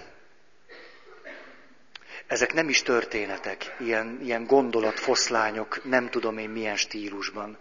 [2.27, 7.59] ezek nem is történetek, ilyen, ilyen gondolatfoszlányok, nem tudom én milyen stílusban.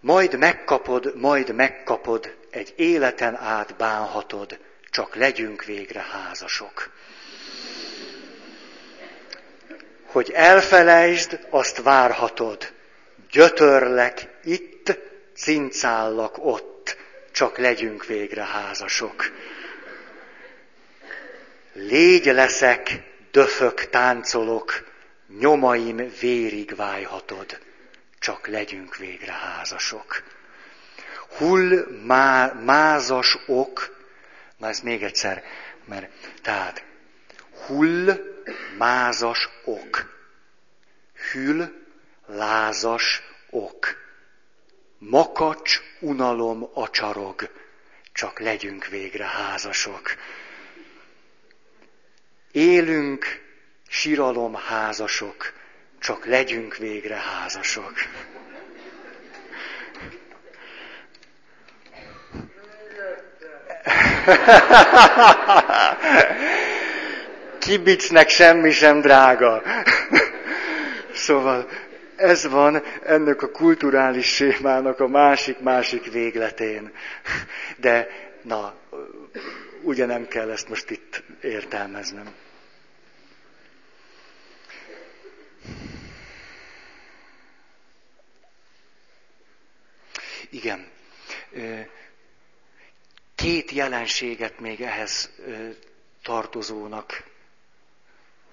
[0.00, 4.58] Majd megkapod, majd megkapod, egy életen át bánhatod,
[4.90, 6.90] csak legyünk végre házasok
[10.16, 12.72] hogy elfelejtsd, azt várhatod.
[13.30, 14.98] Gyötörlek itt,
[15.34, 16.96] cincállak ott,
[17.32, 19.32] csak legyünk végre házasok.
[21.72, 24.84] Légy leszek, döfök, táncolok,
[25.38, 27.58] nyomaim vérig vájhatod,
[28.18, 30.22] csak legyünk végre házasok.
[31.36, 33.96] Hull má, mázas ok,
[34.56, 35.44] na ezt még egyszer,
[35.84, 36.10] mert
[36.42, 36.84] tehát
[37.66, 38.34] hull,
[38.78, 40.14] mázas ok.
[41.32, 41.86] Hül,
[42.26, 44.04] lázas ok.
[44.98, 47.50] Makacs, unalom, acsarog.
[48.12, 50.14] Csak legyünk végre házasok.
[52.52, 53.24] Élünk,
[53.88, 55.52] siralom, házasok.
[55.98, 57.94] Csak legyünk végre házasok.
[67.66, 69.62] Kibicnek semmi sem drága.
[71.14, 71.68] Szóval
[72.16, 76.92] ez van ennek a kulturális sémának a másik-másik végletén.
[77.76, 78.08] De
[78.42, 78.74] na,
[79.82, 82.34] ugye nem kell ezt most itt értelmeznem.
[90.50, 90.88] Igen.
[93.34, 95.30] Két jelenséget még ehhez
[96.22, 97.22] tartozónak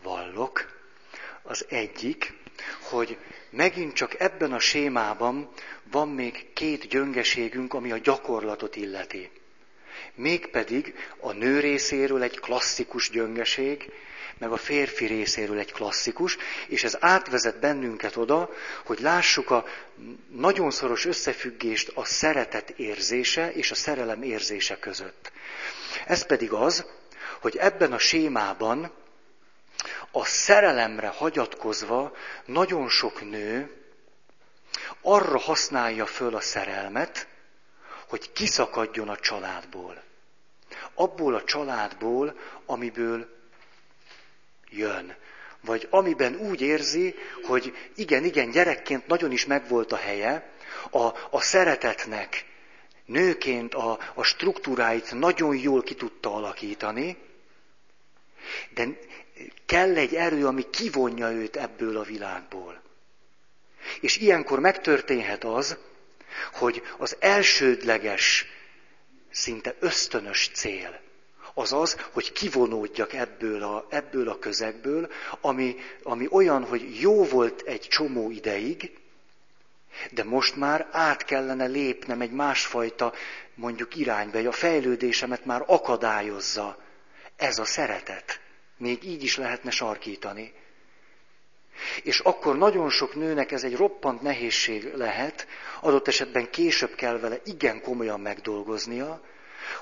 [0.03, 0.81] vallok.
[1.41, 2.33] Az egyik,
[2.81, 3.17] hogy
[3.49, 5.49] megint csak ebben a sémában
[5.91, 9.31] van még két gyöngeségünk, ami a gyakorlatot illeti.
[10.15, 13.91] Mégpedig a nő részéről egy klasszikus gyöngeség,
[14.37, 16.37] meg a férfi részéről egy klasszikus,
[16.67, 18.49] és ez átvezet bennünket oda,
[18.85, 19.65] hogy lássuk a
[20.29, 25.31] nagyon szoros összefüggést a szeretet érzése és a szerelem érzése között.
[26.05, 26.85] Ez pedig az,
[27.41, 28.91] hogy ebben a sémában
[30.11, 32.15] a szerelemre hagyatkozva
[32.45, 33.83] nagyon sok nő
[35.01, 37.27] arra használja föl a szerelmet,
[38.07, 40.01] hogy kiszakadjon a családból.
[40.93, 43.27] Abból a családból, amiből
[44.69, 45.15] jön.
[45.61, 50.51] Vagy amiben úgy érzi, hogy igen, igen, gyerekként nagyon is megvolt a helye,
[50.89, 52.45] a, a szeretetnek
[53.05, 57.17] nőként a, a struktúráit nagyon jól ki tudta alakítani,
[58.69, 58.87] de
[59.65, 62.81] kell egy erő, ami kivonja őt ebből a világból.
[63.99, 65.77] És ilyenkor megtörténhet az,
[66.53, 68.45] hogy az elsődleges,
[69.31, 71.01] szinte ösztönös cél,
[71.53, 75.11] az az, hogy kivonódjak ebből a, ebből a közegből,
[75.41, 78.97] ami, ami olyan, hogy jó volt egy csomó ideig,
[80.11, 83.13] de most már át kellene lépnem egy másfajta,
[83.55, 86.77] mondjuk irányba, hogy a fejlődésemet már akadályozza
[87.35, 88.39] ez a szeretet.
[88.83, 90.53] Még így is lehetne sarkítani.
[92.03, 95.47] És akkor nagyon sok nőnek ez egy roppant nehézség lehet,
[95.81, 99.21] adott esetben később kell vele igen komolyan megdolgoznia,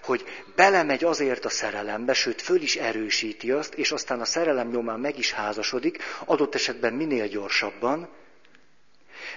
[0.03, 0.23] hogy
[0.55, 5.17] belemegy azért a szerelembe, sőt föl is erősíti azt, és aztán a szerelem nyomán meg
[5.17, 8.09] is házasodik, adott esetben minél gyorsabban,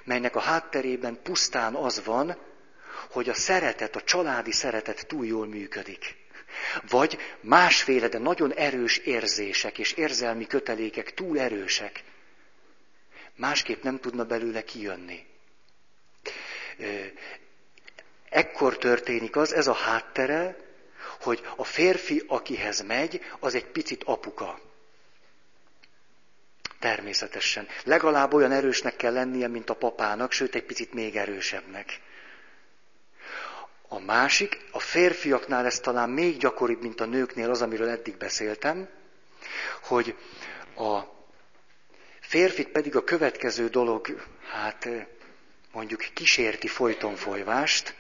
[0.04, 2.36] melynek a hátterében pusztán az van,
[3.10, 6.23] hogy a szeretet, a családi szeretet túl jól működik.
[6.88, 12.04] Vagy másféle, de nagyon erős érzések és érzelmi kötelékek túl erősek.
[13.36, 15.26] Másképp nem tudna belőle kijönni.
[18.28, 20.56] Ekkor történik az, ez a háttere,
[21.20, 24.60] hogy a férfi, akihez megy, az egy picit apuka.
[26.78, 27.68] Természetesen.
[27.84, 32.00] Legalább olyan erősnek kell lennie, mint a papának, sőt egy picit még erősebbnek.
[33.94, 38.88] A másik, a férfiaknál ez talán még gyakoribb, mint a nőknél az, amiről eddig beszéltem,
[39.82, 40.16] hogy
[40.76, 41.00] a
[42.20, 44.88] férfit pedig a következő dolog, hát
[45.72, 47.94] mondjuk kísérti folyton folyvást,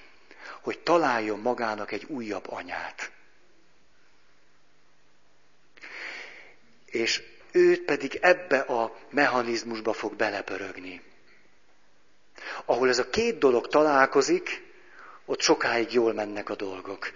[0.60, 3.10] hogy találjon magának egy újabb anyát.
[6.86, 7.22] És
[7.52, 11.02] őt pedig ebbe a mechanizmusba fog belepörögni.
[12.64, 14.72] Ahol ez a két dolog találkozik,
[15.24, 17.12] ott sokáig jól mennek a dolgok.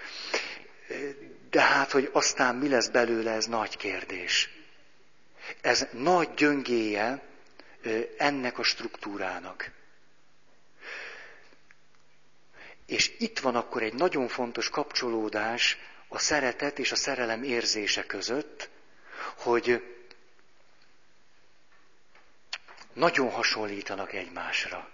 [1.50, 4.50] De hát, hogy aztán mi lesz belőle, ez nagy kérdés.
[5.60, 7.22] Ez nagy gyöngéje
[8.16, 9.70] ennek a struktúrának.
[12.86, 15.78] És itt van akkor egy nagyon fontos kapcsolódás
[16.08, 18.70] a szeretet és a szerelem érzése között,
[19.36, 19.82] hogy
[22.92, 24.90] nagyon hasonlítanak egymásra.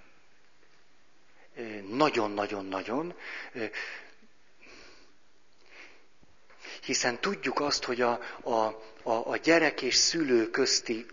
[1.89, 3.15] Nagyon-nagyon-nagyon.
[6.85, 11.07] Hiszen tudjuk azt, hogy a, a, a, gyerek és szülő közti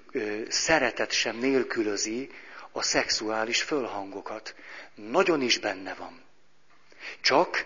[0.48, 2.30] szeretet sem nélkülözi
[2.72, 4.56] a szexuális fölhangokat.
[4.96, 6.22] Nagyon is benne van.
[7.22, 7.66] Csak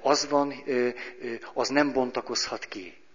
[0.00, 0.64] az van,
[1.54, 3.05] az nem bontakozhat ki.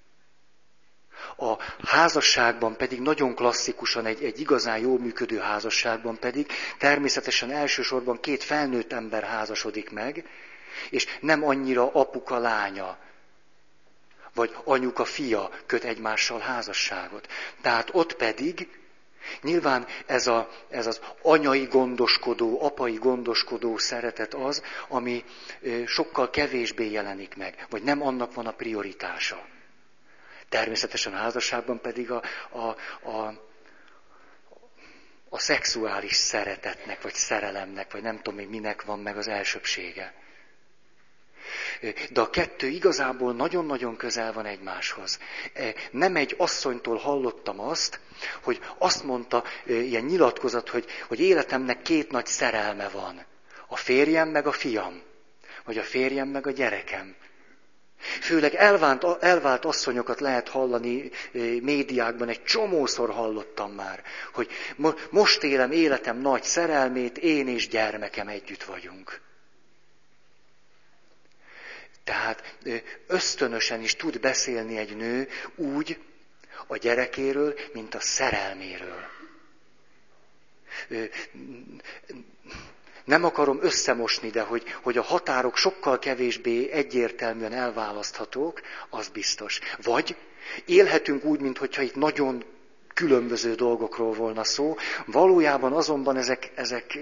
[1.38, 8.43] A házasságban pedig nagyon klasszikusan, egy, egy igazán jól működő házasságban pedig természetesen elsősorban két
[8.43, 10.26] felnőtt ember házasodik meg,
[10.89, 12.97] és nem annyira apuka lánya,
[14.34, 17.28] vagy anyuka fia köt egymással házasságot.
[17.61, 18.67] Tehát ott pedig
[19.41, 25.24] Nyilván ez, a, ez az anyai gondoskodó, apai gondoskodó szeretet az, ami
[25.86, 29.45] sokkal kevésbé jelenik meg, vagy nem annak van a prioritása.
[30.52, 32.68] Természetesen a házasságban pedig a, a,
[33.10, 33.34] a,
[35.30, 40.14] a szexuális szeretetnek, vagy szerelemnek, vagy nem tudom még minek van meg az elsőbsége.
[42.10, 45.20] De a kettő igazából nagyon-nagyon közel van egymáshoz.
[45.91, 47.99] Nem egy asszonytól hallottam azt,
[48.41, 53.26] hogy azt mondta, ilyen nyilatkozat, hogy, hogy életemnek két nagy szerelme van.
[53.68, 55.02] A férjem meg a fiam.
[55.66, 57.16] Vagy a férjem meg a gyerekem.
[58.22, 61.12] Főleg elvált, elvált asszonyokat lehet hallani
[61.62, 64.49] médiákban, egy csomószor hallottam már, hogy
[65.10, 69.22] most élem életem nagy szerelmét, én és gyermekem együtt vagyunk.
[72.04, 72.56] Tehát
[73.08, 75.99] ösztönösen is tud beszélni egy nő úgy
[76.68, 79.10] a gyerekéről, mint a szerelméről.
[83.04, 89.60] Nem akarom összemosni, de hogy, hogy a határok sokkal kevésbé egyértelműen elválaszthatók, az biztos.
[89.82, 90.16] Vagy
[90.66, 92.43] élhetünk úgy, mintha itt nagyon
[92.93, 94.76] különböző dolgokról volna szó,
[95.06, 96.97] valójában azonban ezek, ezek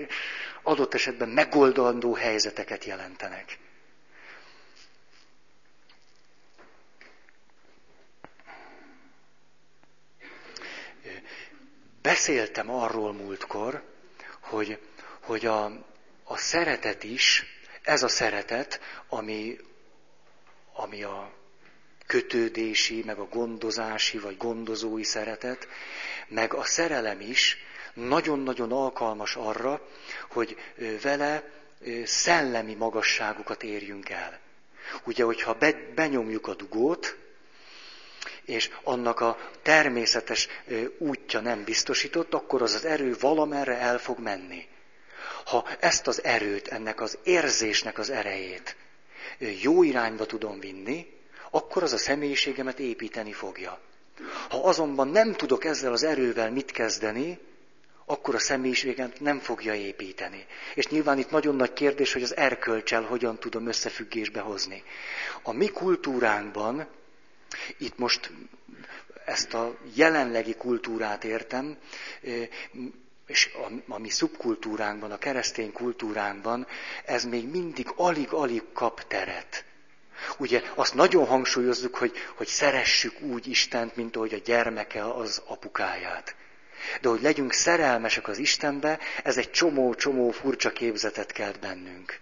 [0.64, 3.58] adott esetben megoldandó helyzeteket jelentenek.
[12.02, 13.84] Beszéltem arról múltkor,
[14.39, 14.80] hogy,
[15.22, 15.72] hogy a,
[16.32, 17.46] a szeretet is,
[17.84, 19.58] ez a szeretet, ami,
[20.74, 21.34] ami a
[22.06, 25.68] kötődési, meg a gondozási, vagy gondozói szeretet,
[26.28, 27.58] meg a szerelem is
[27.94, 29.88] nagyon-nagyon alkalmas arra,
[30.30, 30.58] hogy
[31.02, 31.44] vele
[32.04, 34.40] szellemi magasságokat érjünk el.
[35.04, 37.18] Ugye, hogyha be, benyomjuk a dugót,
[38.46, 40.48] és annak a természetes
[40.98, 44.68] útja nem biztosított, akkor az az erő valamerre el fog menni.
[45.50, 48.76] Ha ezt az erőt, ennek az érzésnek az erejét
[49.62, 51.08] jó irányba tudom vinni,
[51.52, 53.80] akkor az a személyiségemet építeni fogja.
[54.50, 57.39] Ha azonban nem tudok ezzel az erővel mit kezdeni,
[58.06, 60.45] akkor a személyiségemet nem fogja építeni.
[60.76, 64.84] És nyilván itt nagyon nagy kérdés, hogy az erkölcsel hogyan tudom összefüggésbe hozni.
[65.43, 66.88] A mi kultúránkban
[67.78, 68.32] itt most
[69.26, 71.78] ezt a jelenlegi kultúrát értem,
[73.30, 76.68] és a, a mi szubkultúránkban, a keresztény kultúránkban
[77.06, 79.64] ez még mindig alig-alig kap teret.
[80.38, 86.36] Ugye azt nagyon hangsúlyozzuk, hogy, hogy szeressük úgy Istent, mint ahogy a gyermeke az apukáját.
[87.02, 92.20] De hogy legyünk szerelmesek az Istenbe, ez egy csomó-csomó furcsa képzetet kelt bennünk.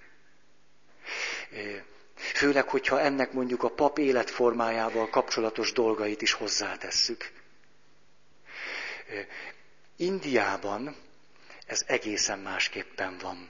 [2.15, 7.31] Főleg, hogyha ennek mondjuk a pap életformájával kapcsolatos dolgait is hozzátesszük.
[9.97, 10.95] Indiában
[11.65, 13.49] ez egészen másképpen van.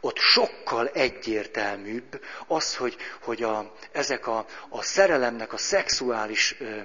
[0.00, 6.80] Ott sokkal egyértelműbb az, hogy, hogy a, ezek a, a szerelemnek a szexuális ö,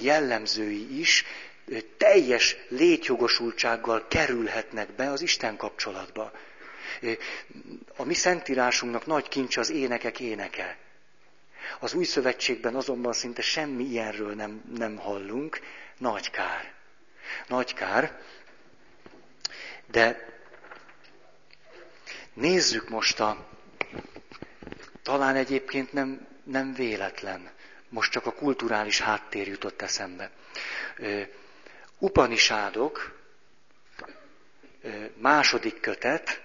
[0.00, 1.24] jellemzői is
[1.96, 6.32] teljes létjogosultsággal kerülhetnek be az Isten kapcsolatba.
[7.96, 10.78] A mi szentírásunknak nagy kincs az énekek éneke.
[11.80, 15.60] Az új szövetségben azonban szinte semmi ilyenről nem, nem hallunk.
[15.98, 16.79] Nagy kár.
[17.46, 18.20] Nagy kár.
[19.86, 20.28] De
[22.32, 23.48] nézzük most a,
[25.02, 27.50] talán egyébként nem, nem véletlen,
[27.88, 30.30] most csak a kulturális háttér jutott eszembe.
[31.98, 33.18] Upanisádok,
[35.14, 36.42] második kötet,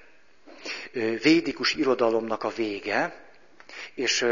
[1.21, 3.23] védikus irodalomnak a vége,
[3.93, 4.25] és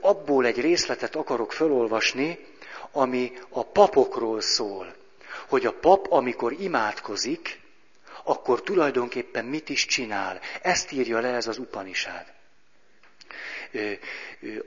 [0.00, 2.38] abból egy részletet akarok felolvasni,
[2.90, 4.94] ami a papokról szól.
[5.48, 7.60] Hogy a pap, amikor imádkozik,
[8.24, 10.40] akkor tulajdonképpen mit is csinál.
[10.62, 12.32] Ezt írja le ez az upanisád.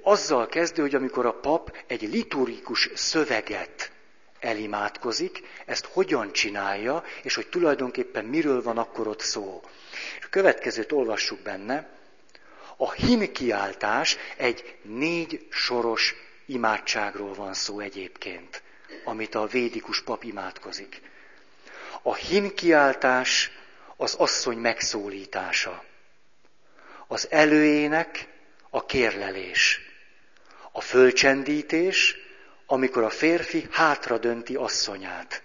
[0.01, 3.91] Azzal kezdő, hogy amikor a pap egy liturgikus szöveget
[4.39, 9.61] elimádkozik, ezt hogyan csinálja, és hogy tulajdonképpen miről van akkor ott szó.
[10.21, 11.89] A következőt olvassuk benne.
[12.77, 18.61] A himkiáltás egy négy soros imádságról van szó egyébként,
[19.03, 21.01] amit a védikus pap imádkozik.
[22.01, 23.51] A himkiáltás
[23.95, 25.83] az asszony megszólítása.
[27.07, 28.27] Az előének
[28.69, 29.81] a kérlelés.
[30.71, 32.15] A fölcsendítés,
[32.65, 35.43] amikor a férfi hátra dönti asszonyát.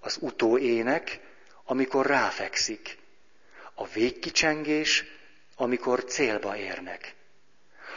[0.00, 1.20] Az utóének,
[1.64, 2.98] amikor ráfekszik
[3.74, 5.04] a végkicsengés,
[5.56, 7.14] amikor célba érnek.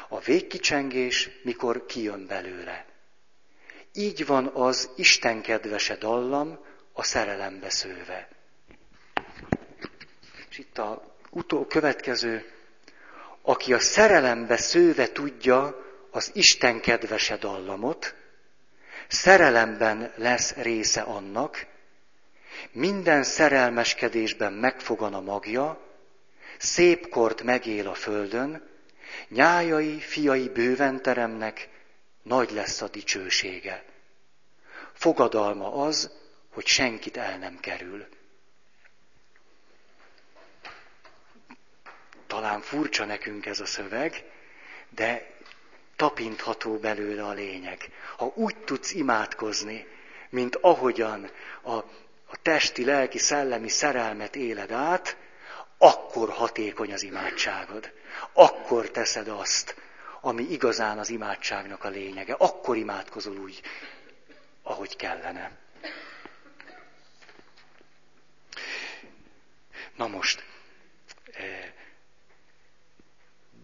[0.07, 2.85] A végkicsengés, mikor kijön belőle.
[3.93, 6.59] Így van az Isten kedvese dallam,
[6.93, 8.27] a szerelembe szőve.
[10.49, 12.51] És itt a utó, következő,
[13.41, 15.75] aki a szerelembe szőve tudja
[16.11, 18.15] az Isten kedvese dallamot,
[19.07, 21.65] szerelemben lesz része annak,
[22.71, 25.79] minden szerelmeskedésben megfogan a magja,
[26.57, 28.69] szép kort megél a földön,
[29.27, 31.69] Nyájai, fiai bőven teremnek,
[32.21, 33.85] nagy lesz a dicsősége.
[34.93, 36.11] Fogadalma az,
[36.53, 38.07] hogy senkit el nem kerül.
[42.27, 44.23] Talán furcsa nekünk ez a szöveg,
[44.89, 45.31] de
[45.95, 47.91] tapintható belőle a lényeg.
[48.17, 49.87] Ha úgy tudsz imádkozni,
[50.29, 51.73] mint ahogyan a,
[52.25, 55.17] a testi, lelki, szellemi szerelmet éled át,
[55.77, 57.91] akkor hatékony az imádságod.
[58.33, 59.75] Akkor teszed azt,
[60.21, 62.33] ami igazán az imádságnak a lényege.
[62.33, 63.61] Akkor imádkozol úgy,
[64.63, 65.57] ahogy kellene.
[69.95, 70.43] Na most,
[71.31, 71.71] eh,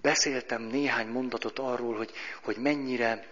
[0.01, 2.11] beszéltem néhány mondatot arról, hogy,
[2.43, 3.27] hogy mennyire,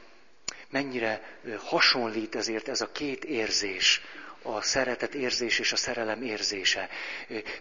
[0.70, 4.02] mennyire hasonlít ezért ez a két érzés,
[4.42, 6.90] a szeretet érzés és a szerelem érzése.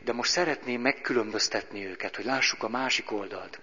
[0.03, 3.61] De most szeretném megkülönböztetni őket, hogy lássuk a másik oldalt.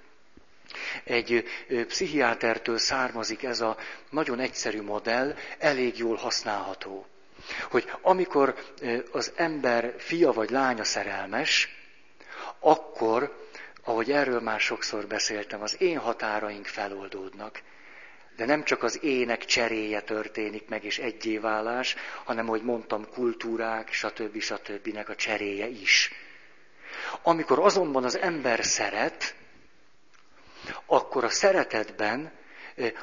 [1.03, 1.43] Egy
[1.87, 3.77] pszichiátertől származik ez a
[4.09, 7.05] nagyon egyszerű modell, elég jól használható.
[7.69, 8.55] Hogy amikor
[9.11, 11.69] az ember fia vagy lánya szerelmes,
[12.59, 13.39] akkor
[13.83, 17.61] ahogy erről már sokszor beszéltem, az én határaink feloldódnak.
[18.35, 24.39] De nem csak az ének cseréje történik meg, és egyéválás, hanem, ahogy mondtam, kultúrák, stb.
[24.39, 24.97] stb.
[25.07, 26.11] a cseréje is.
[27.21, 29.35] Amikor azonban az ember szeret,
[30.85, 32.31] akkor a szeretetben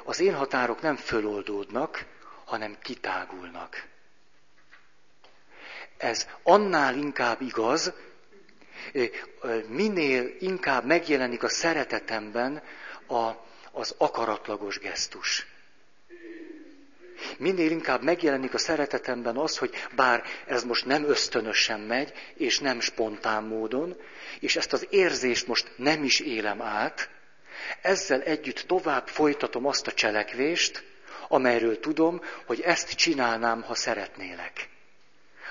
[0.04, 2.04] az én határok nem föloldódnak,
[2.44, 3.86] hanem kitágulnak.
[5.96, 7.92] Ez annál inkább igaz,
[9.68, 12.62] minél inkább megjelenik a szeretetemben
[13.06, 13.30] a,
[13.72, 15.46] az akaratlagos gesztus.
[17.38, 22.80] Minél inkább megjelenik a szeretetemben az, hogy bár ez most nem ösztönösen megy, és nem
[22.80, 23.96] spontán módon,
[24.40, 27.10] és ezt az érzést most nem is élem át,
[27.82, 30.84] ezzel együtt tovább folytatom azt a cselekvést,
[31.28, 34.68] amelyről tudom, hogy ezt csinálnám, ha szeretnélek.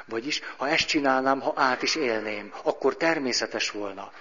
[0.05, 4.11] Vagyis, ha ezt csinálnám, ha át is élném, akkor természetes volna.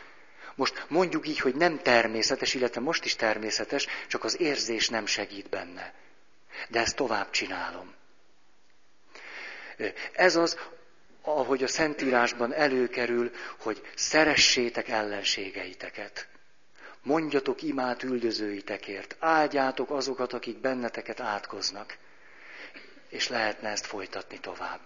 [0.55, 5.49] Most mondjuk így, hogy nem természetes, illetve most is természetes, csak az érzés nem segít
[5.49, 5.95] benne.
[6.69, 7.95] De ezt tovább csinálom.
[10.13, 10.59] Ez az,
[11.23, 16.29] ahogy a Szentírásban előkerül, hogy szeressétek ellenségeiteket.
[17.07, 21.97] Mondjatok imát üldözőitekért, áldjátok azokat, akik benneteket átkoznak.
[23.09, 24.81] És lehetne ezt folytatni tovább.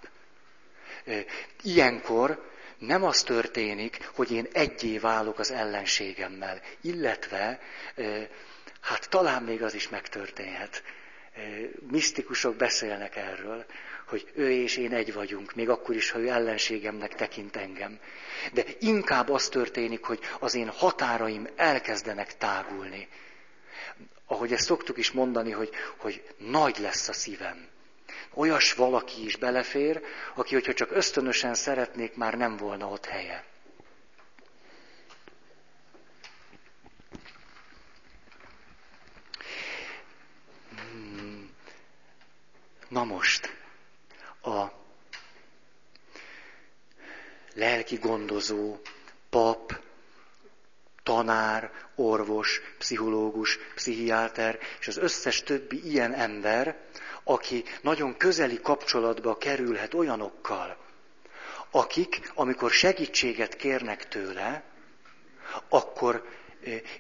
[1.63, 7.61] Ilyenkor nem az történik, hogy én egyé válok az ellenségemmel, illetve,
[8.81, 10.83] hát talán még az is megtörténhet.
[11.91, 13.65] Misztikusok beszélnek erről,
[14.11, 17.99] hogy ő és én egy vagyunk, még akkor is, ha ő ellenségemnek tekint engem.
[18.53, 23.09] De inkább az történik, hogy az én határaim elkezdenek tágulni.
[24.27, 27.69] Ahogy ezt szoktuk is mondani, hogy, hogy nagy lesz a szívem.
[28.35, 30.03] Olyas valaki is belefér,
[30.35, 33.45] aki, hogyha csak ösztönösen szeretnék, már nem volna ott helye.
[40.77, 41.51] Hmm.
[42.89, 43.60] Na most,
[44.43, 44.73] a
[47.55, 48.79] lelki gondozó,
[49.31, 49.81] pap,
[51.03, 56.77] tanár, orvos, pszichológus, pszichiáter, és az összes többi ilyen ember,
[57.25, 60.77] aki nagyon közeli kapcsolatba kerülhet olyanokkal,
[61.71, 64.63] akik, amikor segítséget kérnek tőle,
[65.69, 66.29] akkor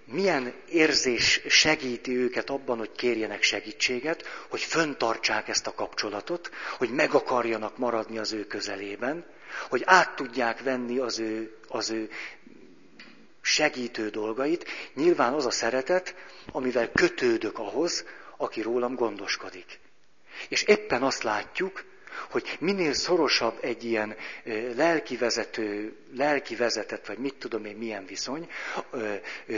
[0.04, 7.14] milyen érzés segíti őket abban, hogy kérjenek segítséget, hogy föntartsák ezt a kapcsolatot, hogy meg
[7.14, 9.26] akarjanak maradni az ő közelében,
[9.68, 12.10] hogy át tudják venni az ő, az ő
[13.40, 14.68] segítő dolgait.
[14.94, 16.14] Nyilván az a szeretet,
[16.52, 18.04] amivel kötődök ahhoz,
[18.36, 19.80] aki rólam gondoskodik.
[20.48, 21.84] És éppen azt látjuk,
[22.30, 24.16] hogy minél szorosabb egy ilyen
[24.76, 28.48] lelkivezető, lelkivezetett, vagy mit tudom én milyen viszony,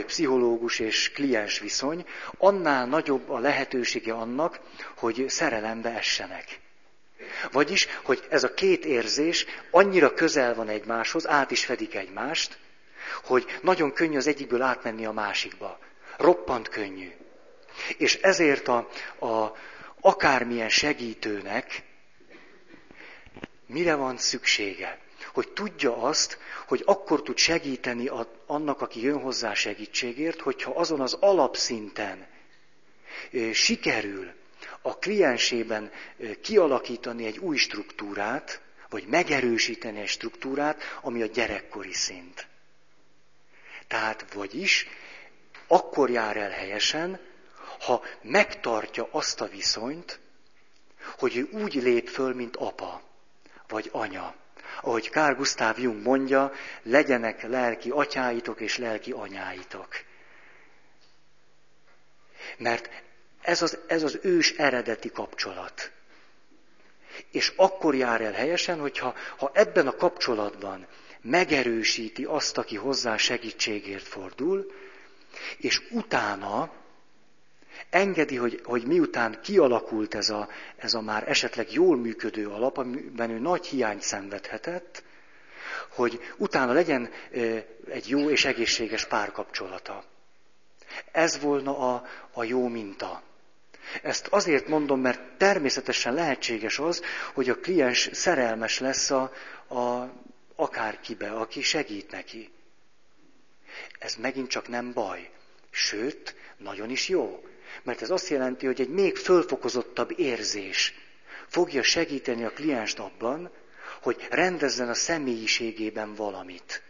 [0.05, 2.05] pszichológus és kliens viszony,
[2.37, 4.59] annál nagyobb a lehetősége annak,
[4.95, 6.61] hogy szerelembe essenek.
[7.51, 12.57] Vagyis, hogy ez a két érzés annyira közel van egymáshoz, át is fedik egymást,
[13.23, 15.79] hogy nagyon könnyű az egyikből átmenni a másikba.
[16.17, 17.11] Roppant könnyű.
[17.97, 18.89] És ezért a,
[19.19, 19.57] a,
[20.01, 21.83] akármilyen segítőnek
[23.73, 24.99] mire van szüksége.
[25.33, 28.09] Hogy tudja azt, hogy akkor tud segíteni
[28.45, 32.27] annak, aki jön hozzá segítségért, hogyha azon az alapszinten
[33.53, 34.31] sikerül
[34.81, 35.91] a kliensében
[36.41, 42.47] kialakítani egy új struktúrát, vagy megerősíteni egy struktúrát, ami a gyerekkori szint.
[43.87, 44.87] Tehát vagyis
[45.67, 47.19] akkor jár el helyesen,
[47.79, 50.19] ha megtartja azt a viszonyt,
[51.17, 53.12] hogy ő úgy lép föl, mint apa
[53.67, 54.35] vagy anya.
[54.81, 56.51] Ahogy Kár Gustav Jung mondja,
[56.83, 59.87] legyenek lelki atyáitok és lelki anyáitok.
[62.57, 62.89] Mert
[63.41, 65.91] ez az, ez az ős eredeti kapcsolat.
[67.31, 70.87] És akkor jár el helyesen, hogyha ha ebben a kapcsolatban
[71.21, 74.71] megerősíti azt, aki hozzá segítségért fordul,
[75.57, 76.71] és utána
[77.89, 83.29] engedi, hogy, hogy miután kialakult ez a, ez a már esetleg jól működő alap, amiben
[83.29, 85.03] ő nagy hiányt szenvedhetett,
[85.87, 87.09] hogy utána legyen
[87.89, 90.03] egy jó és egészséges párkapcsolata.
[91.11, 93.21] Ez volna a, a jó minta.
[94.01, 97.01] Ezt azért mondom, mert természetesen lehetséges az,
[97.33, 99.31] hogy a kliens szerelmes lesz a,
[99.69, 100.11] a
[100.55, 102.51] akárkibe, aki segít neki.
[103.99, 105.29] Ez megint csak nem baj.
[105.69, 107.43] Sőt, nagyon is jó.
[107.83, 110.93] Mert ez azt jelenti, hogy egy még fölfokozottabb érzés
[111.47, 113.51] fogja segíteni a klienst abban,
[114.01, 116.81] hogy rendezzen a személyiségében valamit,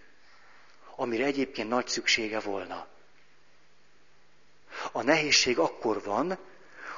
[0.96, 2.88] amire egyébként nagy szüksége volna.
[4.92, 6.38] A nehézség akkor van,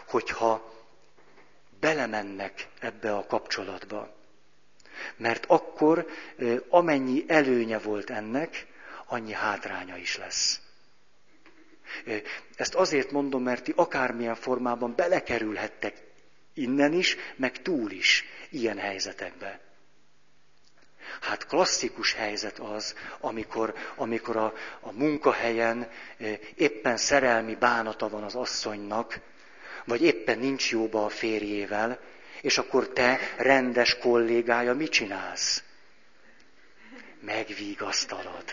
[0.07, 0.73] hogyha
[1.79, 4.15] belemennek ebbe a kapcsolatba.
[5.17, 6.07] Mert akkor
[6.69, 8.67] amennyi előnye volt ennek,
[9.05, 10.59] annyi hátránya is lesz.
[12.55, 16.03] Ezt azért mondom, mert ti akármilyen formában belekerülhettek
[16.53, 19.59] innen is, meg túl is ilyen helyzetekbe.
[21.21, 25.89] Hát klasszikus helyzet az, amikor, amikor a, a munkahelyen
[26.55, 29.19] éppen szerelmi bánata van az asszonynak,
[29.85, 31.99] vagy éppen nincs jóba a férjével,
[32.41, 35.63] és akkor te, rendes kollégája, mit csinálsz?
[37.19, 38.43] Megvigasztalod.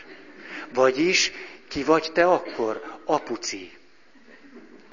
[0.73, 1.33] Vagyis
[1.73, 3.01] ki vagy te akkor?
[3.05, 3.73] Apuci.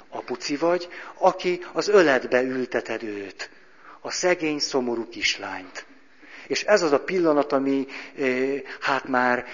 [0.09, 3.49] Apuci vagy, aki az öletbe ülteted őt.
[4.01, 5.85] A szegény, szomorú kislányt.
[6.47, 7.87] És ez az a pillanat, ami
[8.79, 9.45] hát már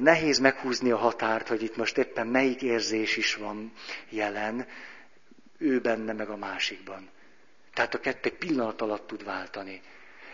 [0.00, 3.72] nehéz meghúzni a határt, hogy itt most éppen melyik érzés is van
[4.08, 4.66] jelen,
[5.58, 7.08] ő benne meg a másikban.
[7.74, 9.80] Tehát a kettő pillanat alatt tud váltani.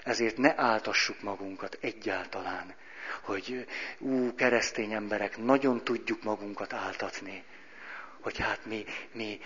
[0.03, 2.74] Ezért ne áltassuk magunkat egyáltalán
[3.22, 3.66] hogy
[3.98, 7.44] ú, keresztény emberek, nagyon tudjuk magunkat áltatni,
[8.20, 9.40] hogy hát mi, mi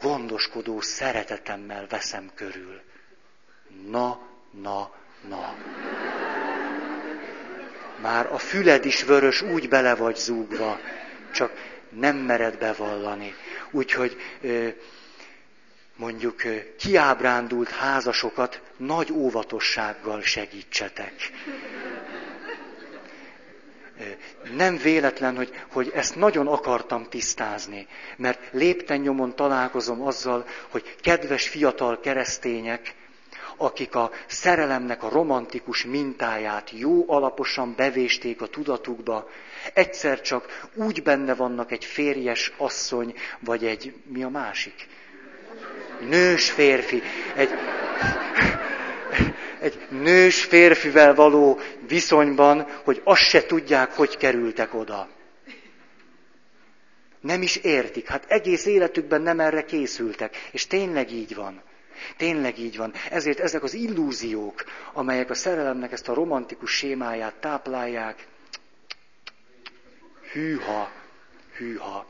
[0.00, 2.80] gondoskodó szeretetemmel veszem körül.
[3.90, 4.20] Na,
[4.50, 4.94] na,
[5.28, 5.54] na.
[8.00, 10.80] Már a füled is vörös, úgy bele vagy zúgva,
[11.32, 11.52] csak
[11.88, 13.34] nem mered bevallani.
[13.70, 14.16] Úgyhogy
[15.96, 16.42] mondjuk
[16.78, 21.12] kiábrándult házasokat nagy óvatossággal segítsetek
[24.56, 27.86] nem véletlen, hogy, hogy ezt nagyon akartam tisztázni,
[28.16, 32.94] mert lépten nyomon találkozom azzal, hogy kedves fiatal keresztények,
[33.56, 39.28] akik a szerelemnek a romantikus mintáját jó alaposan bevésték a tudatukba,
[39.74, 44.88] egyszer csak úgy benne vannak egy férjes asszony, vagy egy, mi a másik?
[46.08, 47.02] Nős férfi.
[47.34, 47.50] Egy,
[49.66, 55.08] egy nős férfivel való viszonyban, hogy azt se tudják, hogy kerültek oda.
[57.20, 58.08] Nem is értik.
[58.08, 60.48] Hát egész életükben nem erre készültek.
[60.52, 61.62] És tényleg így van.
[62.16, 62.92] Tényleg így van.
[63.10, 68.26] Ezért ezek az illúziók, amelyek a szerelemnek ezt a romantikus sémáját táplálják,
[70.32, 70.90] hűha,
[71.56, 72.06] hűha.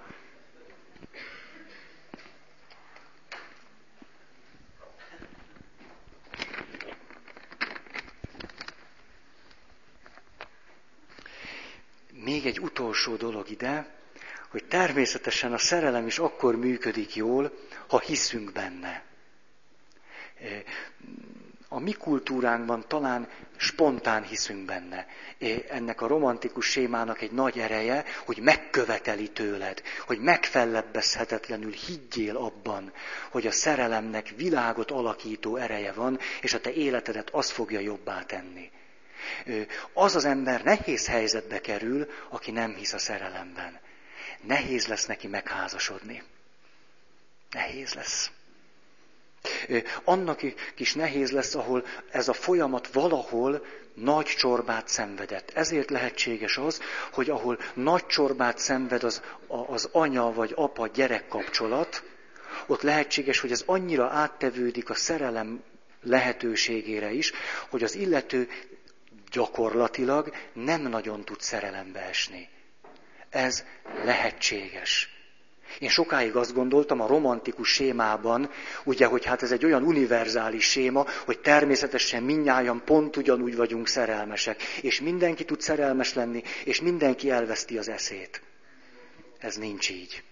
[12.27, 13.95] Még egy utolsó dolog ide,
[14.51, 17.53] hogy természetesen a szerelem is akkor működik jól,
[17.89, 19.03] ha hiszünk benne.
[20.41, 20.63] E,
[21.69, 25.07] a mi kultúránkban talán spontán hiszünk benne.
[25.39, 32.93] E, ennek a romantikus sémának egy nagy ereje, hogy megköveteli tőled, hogy megfellebbezhetetlenül higgyél abban,
[33.31, 38.71] hogy a szerelemnek világot alakító ereje van, és a te életedet az fogja jobbá tenni.
[39.93, 43.81] Az az ember nehéz helyzetbe kerül, aki nem hisz a szerelemben.
[44.41, 46.23] Nehéz lesz neki megházasodni.
[47.51, 48.31] Nehéz lesz.
[50.05, 50.41] Annak
[50.77, 53.65] is nehéz lesz, ahol ez a folyamat valahol
[53.95, 55.51] nagy csorbát szenvedett.
[55.55, 56.81] Ezért lehetséges az,
[57.13, 62.03] hogy ahol nagy csorbát szenved az, az anya vagy apa gyerek kapcsolat,
[62.67, 65.63] ott lehetséges, hogy ez annyira áttevődik a szerelem
[66.03, 67.33] lehetőségére is,
[67.69, 68.49] hogy az illető
[69.31, 72.49] gyakorlatilag nem nagyon tud szerelembe esni.
[73.31, 73.65] Ez
[74.05, 75.17] lehetséges.
[75.79, 78.51] Én sokáig azt gondoltam a romantikus sémában,
[78.85, 84.63] ugye, hogy hát ez egy olyan univerzális séma, hogy természetesen minnyáján pont ugyanúgy vagyunk szerelmesek,
[84.83, 88.43] és mindenki tud szerelmes lenni, és mindenki elveszti az eszét.
[89.39, 90.23] Ez nincs így.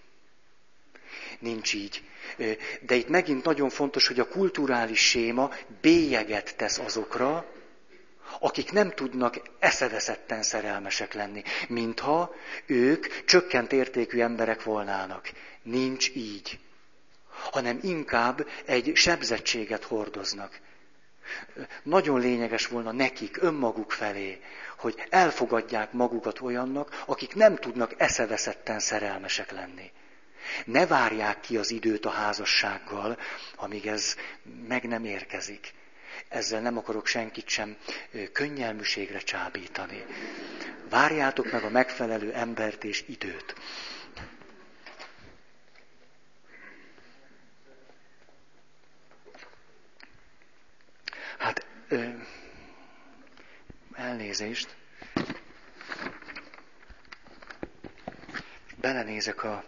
[1.39, 2.01] Nincs így.
[2.81, 7.45] De itt megint nagyon fontos, hogy a kulturális séma bélyeget tesz azokra,
[8.39, 12.33] akik nem tudnak eszeveszetten szerelmesek lenni, mintha
[12.65, 15.31] ők csökkent értékű emberek volnának.
[15.63, 16.59] Nincs így,
[17.51, 20.59] hanem inkább egy sebzettséget hordoznak.
[21.83, 24.41] Nagyon lényeges volna nekik, önmaguk felé,
[24.77, 29.91] hogy elfogadják magukat olyannak, akik nem tudnak eszeveszetten szerelmesek lenni.
[30.65, 33.17] Ne várják ki az időt a házassággal,
[33.55, 34.15] amíg ez
[34.67, 35.73] meg nem érkezik.
[36.27, 37.77] Ezzel nem akarok senkit sem
[38.31, 40.05] könnyelműségre csábítani.
[40.89, 43.55] Várjátok meg a megfelelő embert és időt.
[51.37, 52.07] Hát, ö,
[53.93, 54.75] elnézést.
[58.75, 59.63] Belenézek a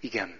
[0.00, 0.38] Igen.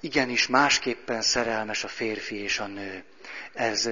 [0.00, 3.04] Igenis másképpen szerelmes a férfi és a nő.
[3.52, 3.90] Ez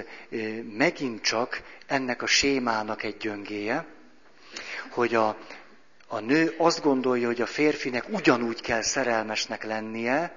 [0.63, 3.87] megint csak ennek a sémának egy gyöngéje,
[4.91, 5.39] hogy a,
[6.07, 10.37] a nő azt gondolja, hogy a férfinek ugyanúgy kell szerelmesnek lennie,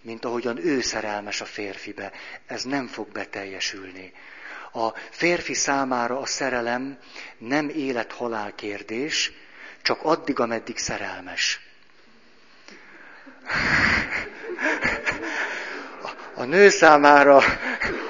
[0.00, 2.12] mint ahogyan ő szerelmes a férfibe.
[2.46, 4.12] Ez nem fog beteljesülni.
[4.72, 6.98] A férfi számára a szerelem
[7.38, 9.32] nem élet-halál kérdés,
[9.88, 11.60] csak addig, ameddig szerelmes.
[16.34, 17.42] A nő számára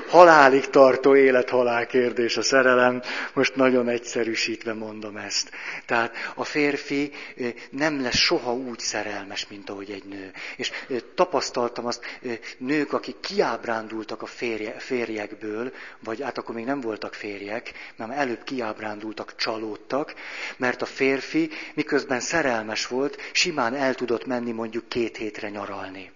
[0.09, 3.03] halálig tartó élet-halál kérdés a szerelem,
[3.33, 5.51] most nagyon egyszerűsítve mondom ezt.
[5.87, 7.13] Tehát a férfi
[7.71, 10.33] nem lesz soha úgy szerelmes, mint ahogy egy nő.
[10.57, 10.71] És
[11.15, 12.05] tapasztaltam azt,
[12.59, 15.73] nők, akik kiábrándultak a férje, férjekből,
[16.05, 20.15] vagy hát akkor még nem voltak férjek, mert előbb kiábrándultak, csalódtak,
[20.57, 26.11] mert a férfi miközben szerelmes volt, simán el tudott menni mondjuk két hétre nyaralni.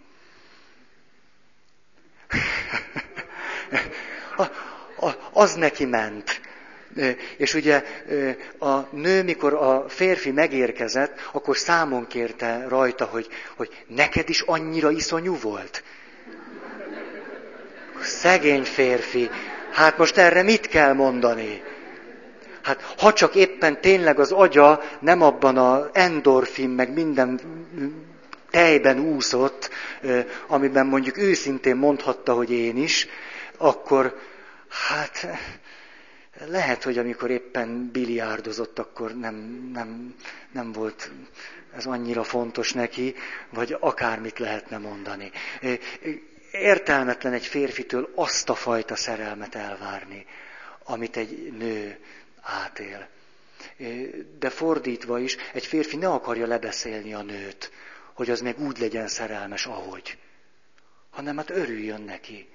[5.33, 6.41] Az neki ment.
[7.37, 7.85] És ugye
[8.59, 14.91] a nő, mikor a férfi megérkezett, akkor számon kérte rajta, hogy, hogy neked is annyira
[14.91, 15.83] iszonyú volt.
[18.01, 19.31] Szegény férfi.
[19.73, 21.62] Hát most erre mit kell mondani?
[22.62, 27.41] Hát ha csak éppen tényleg az agya nem abban a endorfin, meg minden
[28.51, 29.70] tejben úszott,
[30.47, 33.07] amiben mondjuk őszintén mondhatta, hogy én is,
[33.63, 34.19] akkor
[34.69, 35.27] hát
[36.47, 39.35] lehet, hogy amikor éppen biliárdozott, akkor nem,
[39.73, 40.15] nem,
[40.53, 41.11] nem volt
[41.77, 43.15] ez annyira fontos neki,
[43.51, 45.31] vagy akármit lehetne mondani.
[46.53, 50.27] Értelmetlen egy férfitől azt a fajta szerelmet elvárni,
[50.85, 51.99] amit egy nő
[52.41, 53.09] átél.
[54.39, 57.71] De fordítva is, egy férfi ne akarja lebeszélni a nőt,
[58.13, 60.19] hogy az meg úgy legyen szerelmes, ahogy.
[61.11, 62.49] Hanem hát örüljön neki.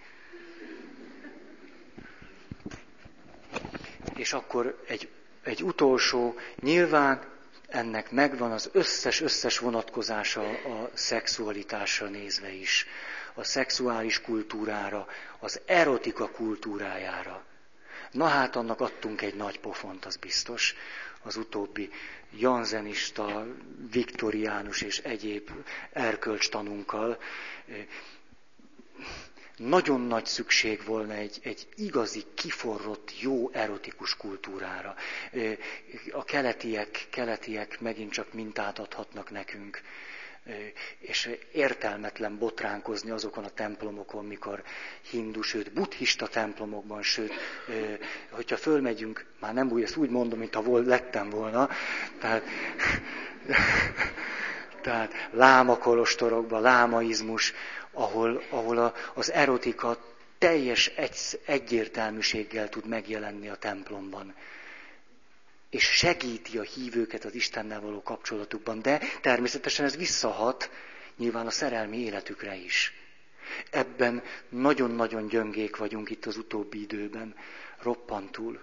[4.15, 5.09] És akkor egy,
[5.43, 7.21] egy utolsó, nyilván
[7.67, 12.87] ennek megvan az összes-összes vonatkozása a szexualitásra nézve is,
[13.33, 15.07] a szexuális kultúrára,
[15.39, 17.43] az erotika kultúrájára.
[18.11, 20.75] Na hát annak adtunk egy nagy pofont, az biztos,
[21.23, 21.89] az utóbbi
[22.31, 23.45] janzenista,
[23.91, 25.49] viktoriánus és egyéb
[25.91, 27.17] erkölcstanunkkal.
[29.58, 34.95] Nagyon nagy szükség volna egy, egy igazi, kiforrott, jó erotikus kultúrára.
[36.12, 39.82] A keletiek, keletiek megint csak mintát adhatnak nekünk
[40.99, 44.64] és értelmetlen botránkozni azokon a templomokon, mikor
[45.10, 47.34] hindu, sőt buddhista templomokban, sőt,
[48.30, 51.70] hogyha fölmegyünk, már nem úgy, ezt úgy mondom, mintha vol, lettem volna,
[52.20, 52.43] tehát,
[54.82, 57.53] tehát lámakolostorokban, lámaizmus,
[57.97, 59.97] ahol, ahol a, az erotika
[60.37, 64.35] teljes egy, egyértelműséggel tud megjelenni a templomban
[65.69, 70.69] és segíti a hívőket az Istennel való kapcsolatukban, de természetesen ez visszahat
[71.17, 72.93] nyilván a szerelmi életükre is.
[73.71, 77.35] Ebben nagyon-nagyon gyöngék vagyunk itt az utóbbi időben,
[77.81, 78.61] roppantul.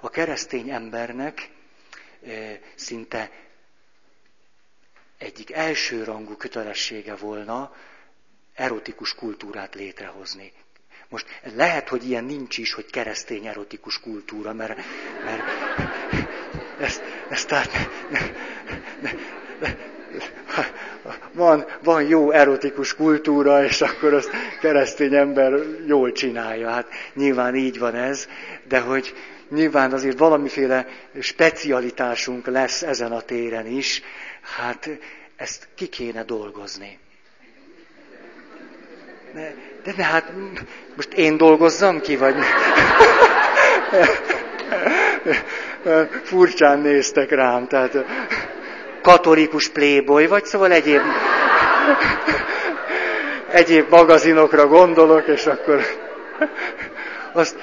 [0.00, 1.50] A keresztény embernek
[2.74, 3.30] szinte
[5.18, 7.74] egyik elsőrangú kötelessége volna
[8.60, 10.52] erotikus kultúrát létrehozni.
[11.08, 14.76] Most lehet, hogy ilyen nincs is, hogy keresztény erotikus kultúra, mert,
[15.24, 15.42] mert
[16.80, 17.70] ezt, ezt tehát
[18.10, 18.20] ne,
[19.00, 19.10] ne,
[19.60, 19.74] ne,
[21.32, 24.30] van, van jó erotikus kultúra, és akkor azt
[24.60, 25.52] keresztény ember
[25.86, 26.70] jól csinálja.
[26.70, 28.28] Hát nyilván így van ez,
[28.68, 29.14] de hogy
[29.50, 30.86] nyilván azért valamiféle
[31.20, 34.02] specialitásunk lesz ezen a téren is,
[34.40, 34.90] hát
[35.36, 36.98] ezt ki kéne dolgozni.
[39.34, 39.54] De,
[39.96, 40.32] de, hát
[40.96, 42.34] most én dolgozzam ki, vagy...
[46.22, 48.04] Furcsán néztek rám, tehát
[49.02, 51.02] katolikus playboy, vagy szóval egyéb,
[53.52, 55.80] egyéb magazinokra gondolok, és akkor
[57.32, 57.56] azt,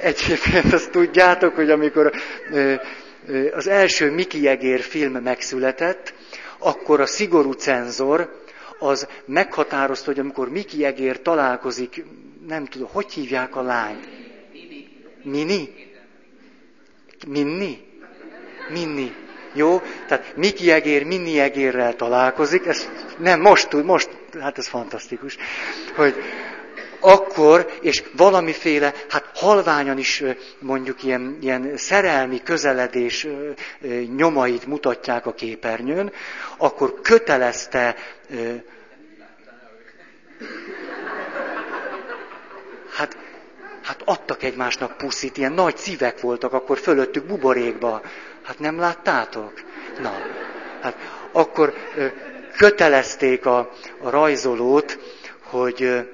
[0.00, 2.12] egyébként azt tudjátok, hogy amikor
[3.54, 6.14] az első Miki Jegér film megszületett,
[6.58, 8.42] akkor a szigorú cenzor
[8.78, 12.04] az meghatározta, hogy amikor Miki Jegér találkozik,
[12.46, 14.08] nem tudom, hogy hívják a lányt?
[15.22, 15.68] Mini?
[17.26, 17.78] Minni?
[18.68, 19.12] Minni.
[19.52, 19.82] Jó?
[20.06, 24.10] Tehát Miki Egér, Minni Egérrel találkozik, ez nem most tud, most,
[24.40, 25.36] hát ez fantasztikus,
[25.96, 26.14] hogy
[27.00, 30.22] akkor, és valamiféle, hát halványan is
[30.58, 33.26] mondjuk ilyen, ilyen szerelmi közeledés
[34.16, 36.12] nyomait mutatják a képernyőn,
[36.56, 37.96] akkor kötelezte
[42.94, 43.16] hát,
[43.82, 48.02] hát adtak egymásnak puszit, ilyen nagy szívek voltak akkor fölöttük buborékba.
[48.42, 49.52] Hát nem láttátok?
[50.00, 50.12] Na,
[50.80, 50.96] hát
[51.32, 51.74] akkor
[52.56, 53.70] kötelezték a,
[54.00, 54.98] a rajzolót,
[55.42, 56.08] hogy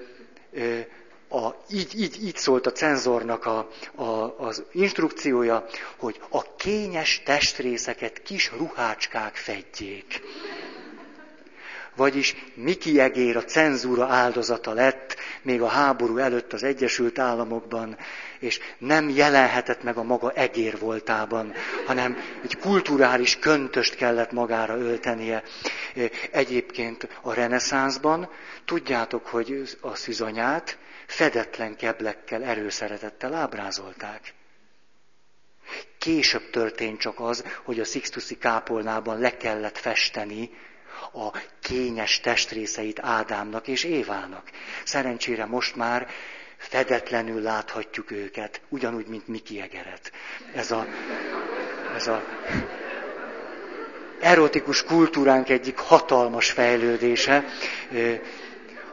[1.28, 8.22] a, így, így, így szólt a cenzornak a, a, az instrukciója, hogy a kényes testrészeket
[8.22, 10.20] kis ruhácskák fedjék.
[11.96, 17.96] Vagyis Miki Egér a cenzúra áldozata lett, még a háború előtt az Egyesült Államokban,
[18.38, 21.52] és nem jelenhetett meg a maga egér voltában,
[21.86, 25.42] hanem egy kulturális köntöst kellett magára öltenie.
[26.30, 28.28] Egyébként a reneszánszban
[28.64, 34.34] tudjátok, hogy a szüzanyát fedetlen keblekkel, erőszeretettel ábrázolták.
[35.98, 40.50] Később történt csak az, hogy a Sixtusi kápolnában le kellett festeni
[41.12, 44.50] a kényes testrészeit Ádámnak és Évának.
[44.84, 46.08] Szerencsére most már
[46.56, 50.12] fedetlenül láthatjuk őket, ugyanúgy, mint Miki Egeret.
[50.54, 50.86] Ez a,
[51.94, 52.24] ez a
[54.20, 57.44] erotikus kultúránk egyik hatalmas fejlődése.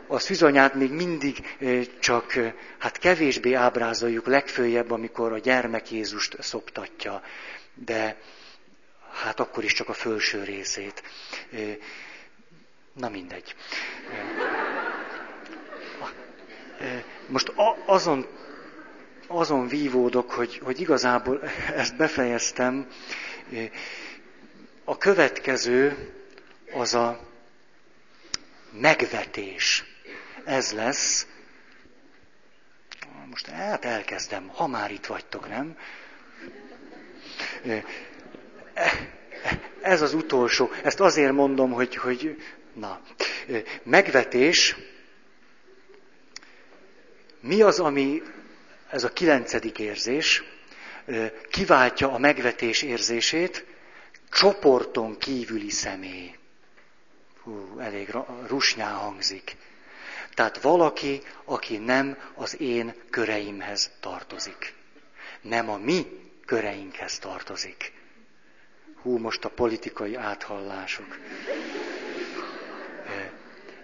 [0.07, 1.57] A szüzanyát még mindig
[1.99, 2.33] csak,
[2.77, 7.21] hát kevésbé ábrázoljuk legfőjebb, amikor a gyermek Jézust szoptatja,
[7.73, 8.17] de
[9.13, 11.03] hát akkor is csak a felső részét.
[12.93, 13.55] Na mindegy.
[17.27, 17.53] Most
[17.85, 18.27] azon,
[19.27, 21.43] azon vívódok, hogy, hogy igazából
[21.75, 22.87] ezt befejeztem.
[24.83, 26.09] A következő
[26.73, 27.19] az a
[28.71, 29.83] megvetés.
[30.45, 31.27] Ez lesz.
[33.29, 35.77] Most hát elkezdem, ha már itt vagytok, nem?
[39.81, 40.71] Ez az utolsó.
[40.83, 42.43] Ezt azért mondom, hogy, hogy
[42.73, 43.01] na,
[43.83, 44.75] megvetés,
[47.39, 48.21] mi az, ami,
[48.89, 50.43] ez a kilencedik érzés,
[51.49, 53.65] kiváltja a megvetés érzését,
[54.31, 56.35] csoporton kívüli személy.
[57.43, 58.15] Hú, elég
[58.47, 59.55] rusnyá hangzik.
[60.33, 64.73] Tehát valaki, aki nem az én köreimhez tartozik.
[65.41, 66.05] Nem a mi
[66.45, 67.93] köreinkhez tartozik.
[69.01, 71.17] Hú, most a politikai áthallások.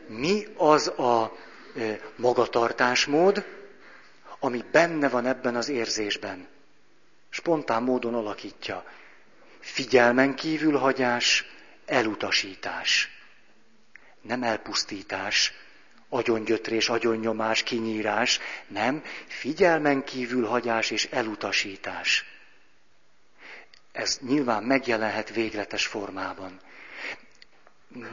[0.07, 1.37] Mi az a
[2.15, 3.45] magatartásmód,
[4.39, 6.47] ami benne van ebben az érzésben?
[7.29, 8.85] Spontán módon alakítja.
[9.59, 11.45] Figyelmen kívül hagyás,
[11.85, 13.09] elutasítás.
[14.21, 15.53] Nem elpusztítás,
[16.09, 22.36] agyongyötrés, agyonnyomás, kinyírás, nem, figyelmen kívül hagyás és elutasítás
[23.91, 26.59] ez nyilván megjelenhet végletes formában.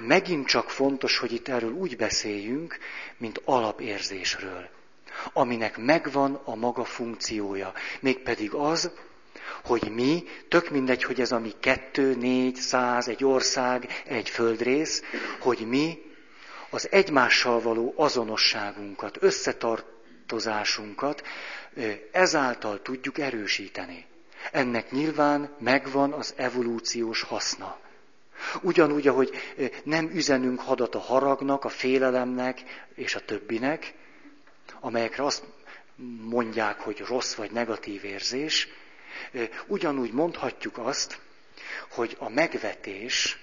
[0.07, 2.79] Megint csak fontos, hogy itt erről úgy beszéljünk,
[3.17, 4.69] mint alapérzésről,
[5.33, 7.73] aminek megvan a maga funkciója.
[8.01, 8.91] Mégpedig az,
[9.65, 15.03] hogy mi, tök mindegy, hogy ez a mi kettő, négy, száz, egy ország, egy földrész,
[15.41, 15.99] hogy mi
[16.71, 21.23] az egymással való azonosságunkat, összetartozásunkat
[22.13, 24.07] ezáltal tudjuk erősíteni.
[24.53, 27.79] Ennek nyilván megvan az evolúciós haszna.
[28.63, 29.31] Ugyanúgy, ahogy
[29.85, 32.63] nem üzenünk hadat a haragnak, a félelemnek
[32.95, 33.95] és a többinek,
[34.81, 35.45] amelyekre azt
[36.21, 38.69] mondják, hogy rossz vagy negatív érzés,
[39.67, 41.21] ugyanúgy mondhatjuk azt,
[41.91, 43.39] hogy a megvetés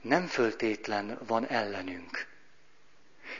[0.00, 2.26] nem föltétlen van ellenünk.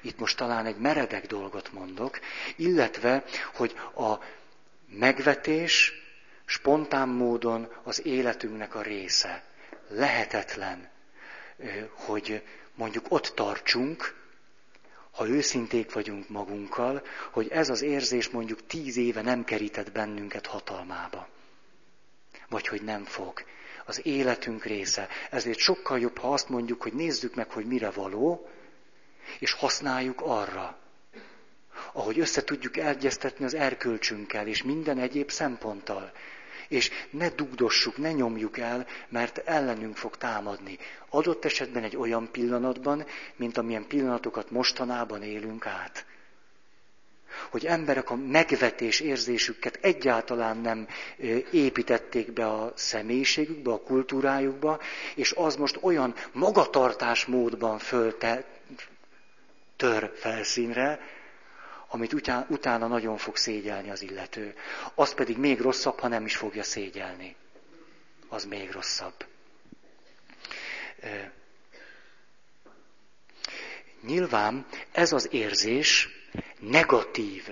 [0.01, 2.21] Itt most talán egy meredek dolgot mondok,
[2.57, 3.25] illetve,
[3.55, 4.15] hogy a
[4.89, 5.93] megvetés
[6.47, 9.45] spontán módon az életünknek a része.
[9.89, 10.89] Lehetetlen,
[11.93, 12.43] hogy
[12.75, 14.15] mondjuk ott tartsunk,
[15.11, 21.29] ha őszinték vagyunk magunkkal, hogy ez az érzés mondjuk tíz éve nem kerített bennünket hatalmába.
[22.49, 23.45] Vagy hogy nem fog.
[23.85, 25.09] Az életünk része.
[25.31, 28.49] Ezért sokkal jobb, ha azt mondjuk, hogy nézzük meg, hogy mire való,
[29.39, 30.79] és használjuk arra.
[31.97, 36.13] Ahogy össze tudjuk egyeztetni az erkölcsünkkel és minden egyéb szemponttal
[36.69, 40.79] és ne dugdossuk, ne nyomjuk el, mert ellenünk fog támadni.
[41.09, 46.07] Adott esetben egy olyan pillanatban, mint amilyen pillanatokat mostanában élünk át.
[47.51, 50.89] Hogy emberek a megvetés érzésüket egyáltalán nem
[51.51, 54.81] építették be a személyiségükbe, a kultúrájukba,
[55.15, 58.45] és az most olyan magatartás módban fölte,
[59.77, 61.01] tör felszínre,
[61.97, 62.13] amit
[62.49, 64.55] utána nagyon fog szégyelni az illető.
[64.95, 67.37] Az pedig még rosszabb, ha nem is fogja szégyelni.
[68.29, 69.27] Az még rosszabb.
[74.01, 76.09] Nyilván ez az érzés
[76.59, 77.49] negatív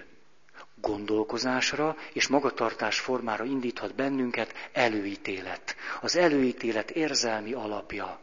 [0.75, 5.77] gondolkozásra és magatartás formára indíthat bennünket előítélet.
[6.01, 8.21] Az előítélet érzelmi alapja,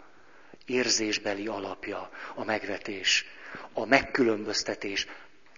[0.65, 3.25] érzésbeli alapja a megvetés,
[3.73, 5.07] a megkülönböztetés,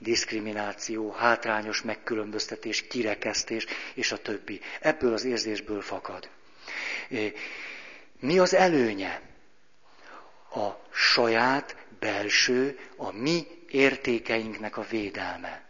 [0.03, 4.59] diszkrimináció, hátrányos megkülönböztetés, kirekesztés, és a többi.
[4.79, 6.29] Ebből az érzésből fakad.
[8.19, 9.21] Mi az előnye?
[10.51, 15.63] A saját belső, a mi értékeinknek a védelme.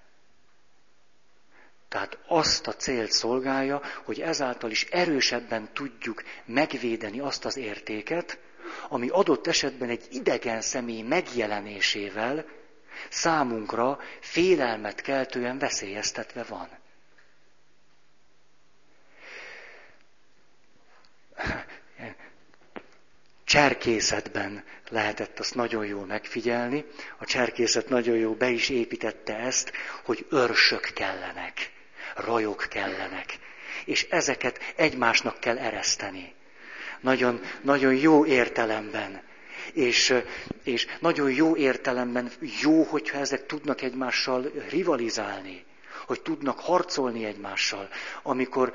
[1.90, 8.40] Tehát azt a célt szolgálja, hogy ezáltal is erősebben tudjuk megvédeni azt az értéket,
[8.90, 12.46] ami adott esetben egy idegen személy megjelenésével
[13.10, 16.68] számunkra félelmet keltően veszélyeztetve van.
[23.44, 26.86] Cserkészetben lehetett azt nagyon jól megfigyelni.
[27.18, 29.72] A cserkészet nagyon jó be is építette ezt,
[30.04, 31.72] hogy őrsök kellenek,
[32.16, 33.40] rajok kellenek.
[33.86, 36.34] És ezeket egymásnak kell ereszteni.
[37.00, 39.22] Nagyon, nagyon jó értelemben
[39.74, 40.14] és,
[40.64, 45.64] és nagyon jó értelemben jó, hogyha ezek tudnak egymással rivalizálni,
[46.06, 47.90] hogy tudnak harcolni egymással.
[48.24, 48.74] Amikor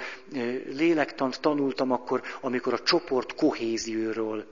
[0.72, 4.47] lélektant tanultam, akkor, amikor a csoport kohézióról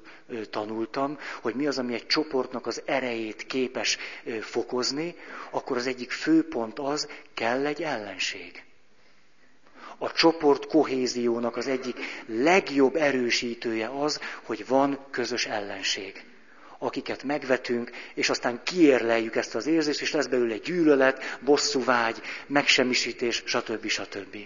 [0.51, 3.99] tanultam, hogy mi az, ami egy csoportnak az erejét képes
[4.41, 5.14] fokozni,
[5.51, 8.65] akkor az egyik főpont az, kell egy ellenség.
[9.99, 16.24] A csoport kohéziónak az egyik legjobb erősítője az, hogy van közös ellenség
[16.78, 23.86] akiket megvetünk, és aztán kiérleljük ezt az érzést, és lesz belőle gyűlölet, bosszúvágy, megsemmisítés, stb.
[23.86, 24.36] stb.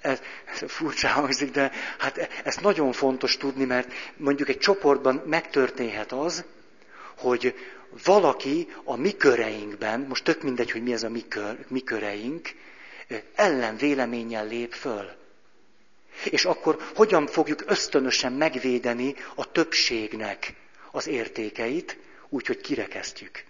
[0.00, 0.20] Ez,
[0.52, 6.44] ez furcsa hangzik, de hát ezt nagyon fontos tudni, mert mondjuk egy csoportban megtörténhet az,
[7.16, 7.54] hogy
[8.04, 12.48] valaki a mi köreinkben, most tök mindegy, hogy mi ez a mi, kör, mi köreink,
[13.34, 15.10] ellen véleménnyel lép föl.
[16.24, 20.54] És akkor hogyan fogjuk ösztönösen megvédeni a többségnek
[20.90, 21.98] az értékeit,
[22.28, 23.44] úgyhogy kirekesztjük.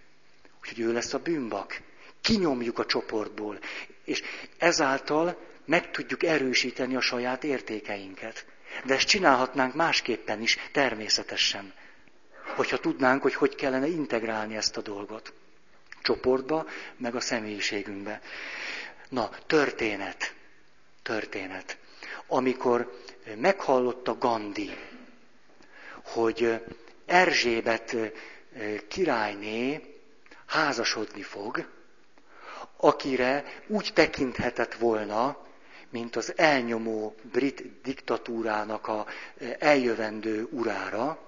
[0.61, 1.81] Úgyhogy ő lesz a bűnbak.
[2.21, 3.59] Kinyomjuk a csoportból,
[4.05, 4.23] és
[4.59, 8.47] ezáltal meg tudjuk erősíteni a saját értékeinket.
[8.85, 11.73] De ezt csinálhatnánk másképpen is, természetesen.
[12.57, 15.33] Hogyha tudnánk, hogy hogy kellene integrálni ezt a dolgot.
[16.03, 16.67] Csoportba,
[16.97, 18.21] meg a személyiségünkbe.
[19.09, 20.35] Na, történet.
[21.03, 21.79] Történet.
[22.27, 23.01] Amikor
[23.37, 24.71] meghallotta Gandhi,
[26.05, 26.63] hogy
[27.07, 27.97] Erzsébet
[28.89, 29.95] királyné
[30.47, 31.69] házasodni fog,
[32.77, 35.37] akire úgy tekinthetett volna,
[35.91, 39.07] mint az elnyomó brit diktatúrának a
[39.59, 41.19] eljövendő urára,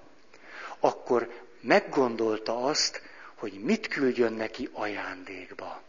[0.81, 3.03] akkor meggondolta azt,
[3.35, 5.83] hogy mit küldjön neki ajándékba.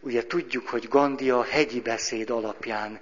[0.00, 3.00] Ugye tudjuk, hogy Gandhi a hegyi beszéd alapján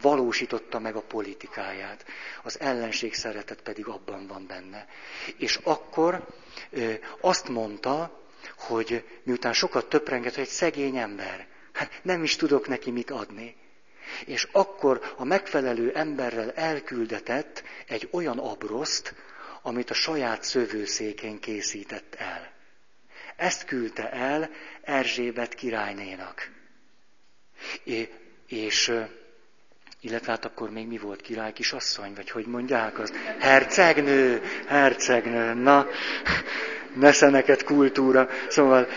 [0.00, 2.04] valósította meg a politikáját.
[2.42, 4.86] Az ellenség szeretet pedig abban van benne.
[5.36, 6.26] És akkor
[6.70, 8.22] ö, azt mondta,
[8.56, 13.56] hogy miután sokat töprengett, hogy egy szegény ember, hát nem is tudok neki mit adni.
[14.26, 19.14] És akkor a megfelelő emberrel elküldetett egy olyan abroszt,
[19.62, 22.53] amit a saját szövőszékén készített el.
[23.36, 24.50] Ezt küldte el
[24.82, 26.50] Erzsébet királynénak.
[27.84, 28.08] É,
[28.46, 28.92] és,
[30.00, 33.12] illetve hát akkor még mi volt király kisasszony, vagy hogy mondják az?
[33.38, 35.86] Hercegnő, hercegnő, na,
[36.94, 38.88] neszeneket kultúra, szóval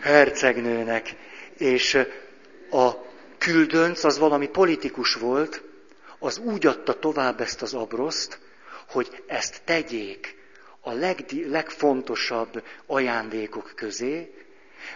[0.00, 1.14] hercegnőnek.
[1.56, 1.98] És
[2.70, 2.90] a
[3.38, 5.62] küldönc az valami politikus volt,
[6.18, 8.38] az úgy adta tovább ezt az abroszt,
[8.88, 10.37] hogy ezt tegyék
[10.88, 14.34] a legdi, legfontosabb ajándékok közé,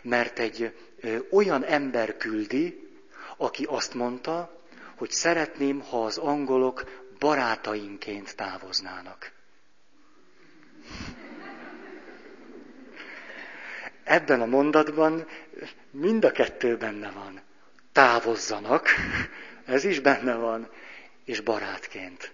[0.03, 2.89] mert egy ö, olyan ember küldi,
[3.37, 4.63] aki azt mondta,
[4.97, 6.85] hogy szeretném, ha az angolok
[7.19, 9.33] barátainként távoznának.
[14.05, 15.27] Ebben a mondatban
[15.91, 17.41] mind a kettő benne van.
[17.93, 18.89] Távozzanak,
[19.65, 20.69] ez is benne van,
[21.25, 22.33] és barátként.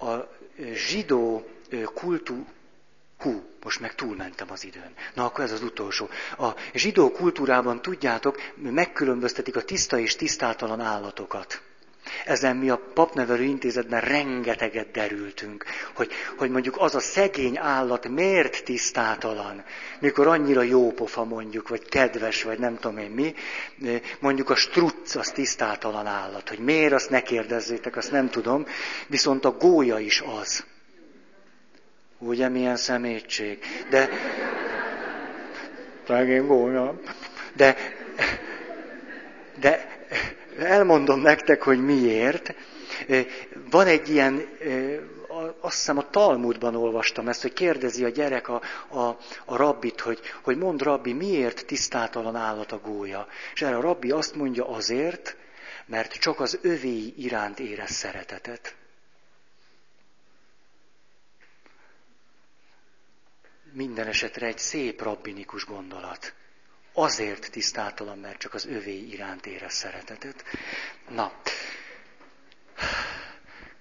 [0.00, 0.14] A
[0.74, 1.48] zsidó
[1.94, 2.46] kultú,
[3.18, 4.94] hú, most meg túlmentem az időn.
[5.14, 6.08] Na, akkor ez az utolsó.
[6.38, 11.62] A zsidó kultúrában, tudjátok, megkülönböztetik a tiszta és tisztátalan állatokat.
[12.24, 15.64] Ezen mi a papnevelő intézetben rengeteget derültünk,
[15.94, 19.64] hogy, hogy mondjuk az a szegény állat miért tisztátalan,
[19.98, 23.34] mikor annyira jó pofa mondjuk, vagy kedves, vagy nem tudom én mi,
[24.20, 28.66] mondjuk a struc az tisztátalan állat, hogy miért azt ne kérdezzétek, azt nem tudom,
[29.06, 30.64] viszont a gólya is az.
[32.18, 33.58] Ugye milyen szemétség.
[33.90, 34.08] De,
[36.06, 37.00] szegény gólya.
[37.56, 37.76] De,
[39.60, 39.98] de
[40.60, 42.54] elmondom nektek, hogy miért.
[43.70, 44.48] Van egy ilyen,
[45.60, 50.20] azt hiszem a Talmudban olvastam ezt, hogy kérdezi a gyerek a, a, a rabbit, hogy,
[50.42, 53.26] hogy mond rabbi, miért tisztátalan állat a gólya.
[53.54, 55.36] És erre a rabbi azt mondja azért,
[55.86, 58.74] mert csak az övéi iránt érez szeretetet.
[63.72, 66.34] Minden esetre egy szép rabbinikus gondolat
[66.92, 70.44] azért tisztátalan, mert csak az övé iránt érez szeretetet.
[71.08, 71.32] Na,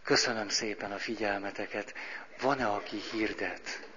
[0.03, 1.93] köszönöm szépen a figyelmeteket.
[2.41, 3.88] Van-e, aki hirdet?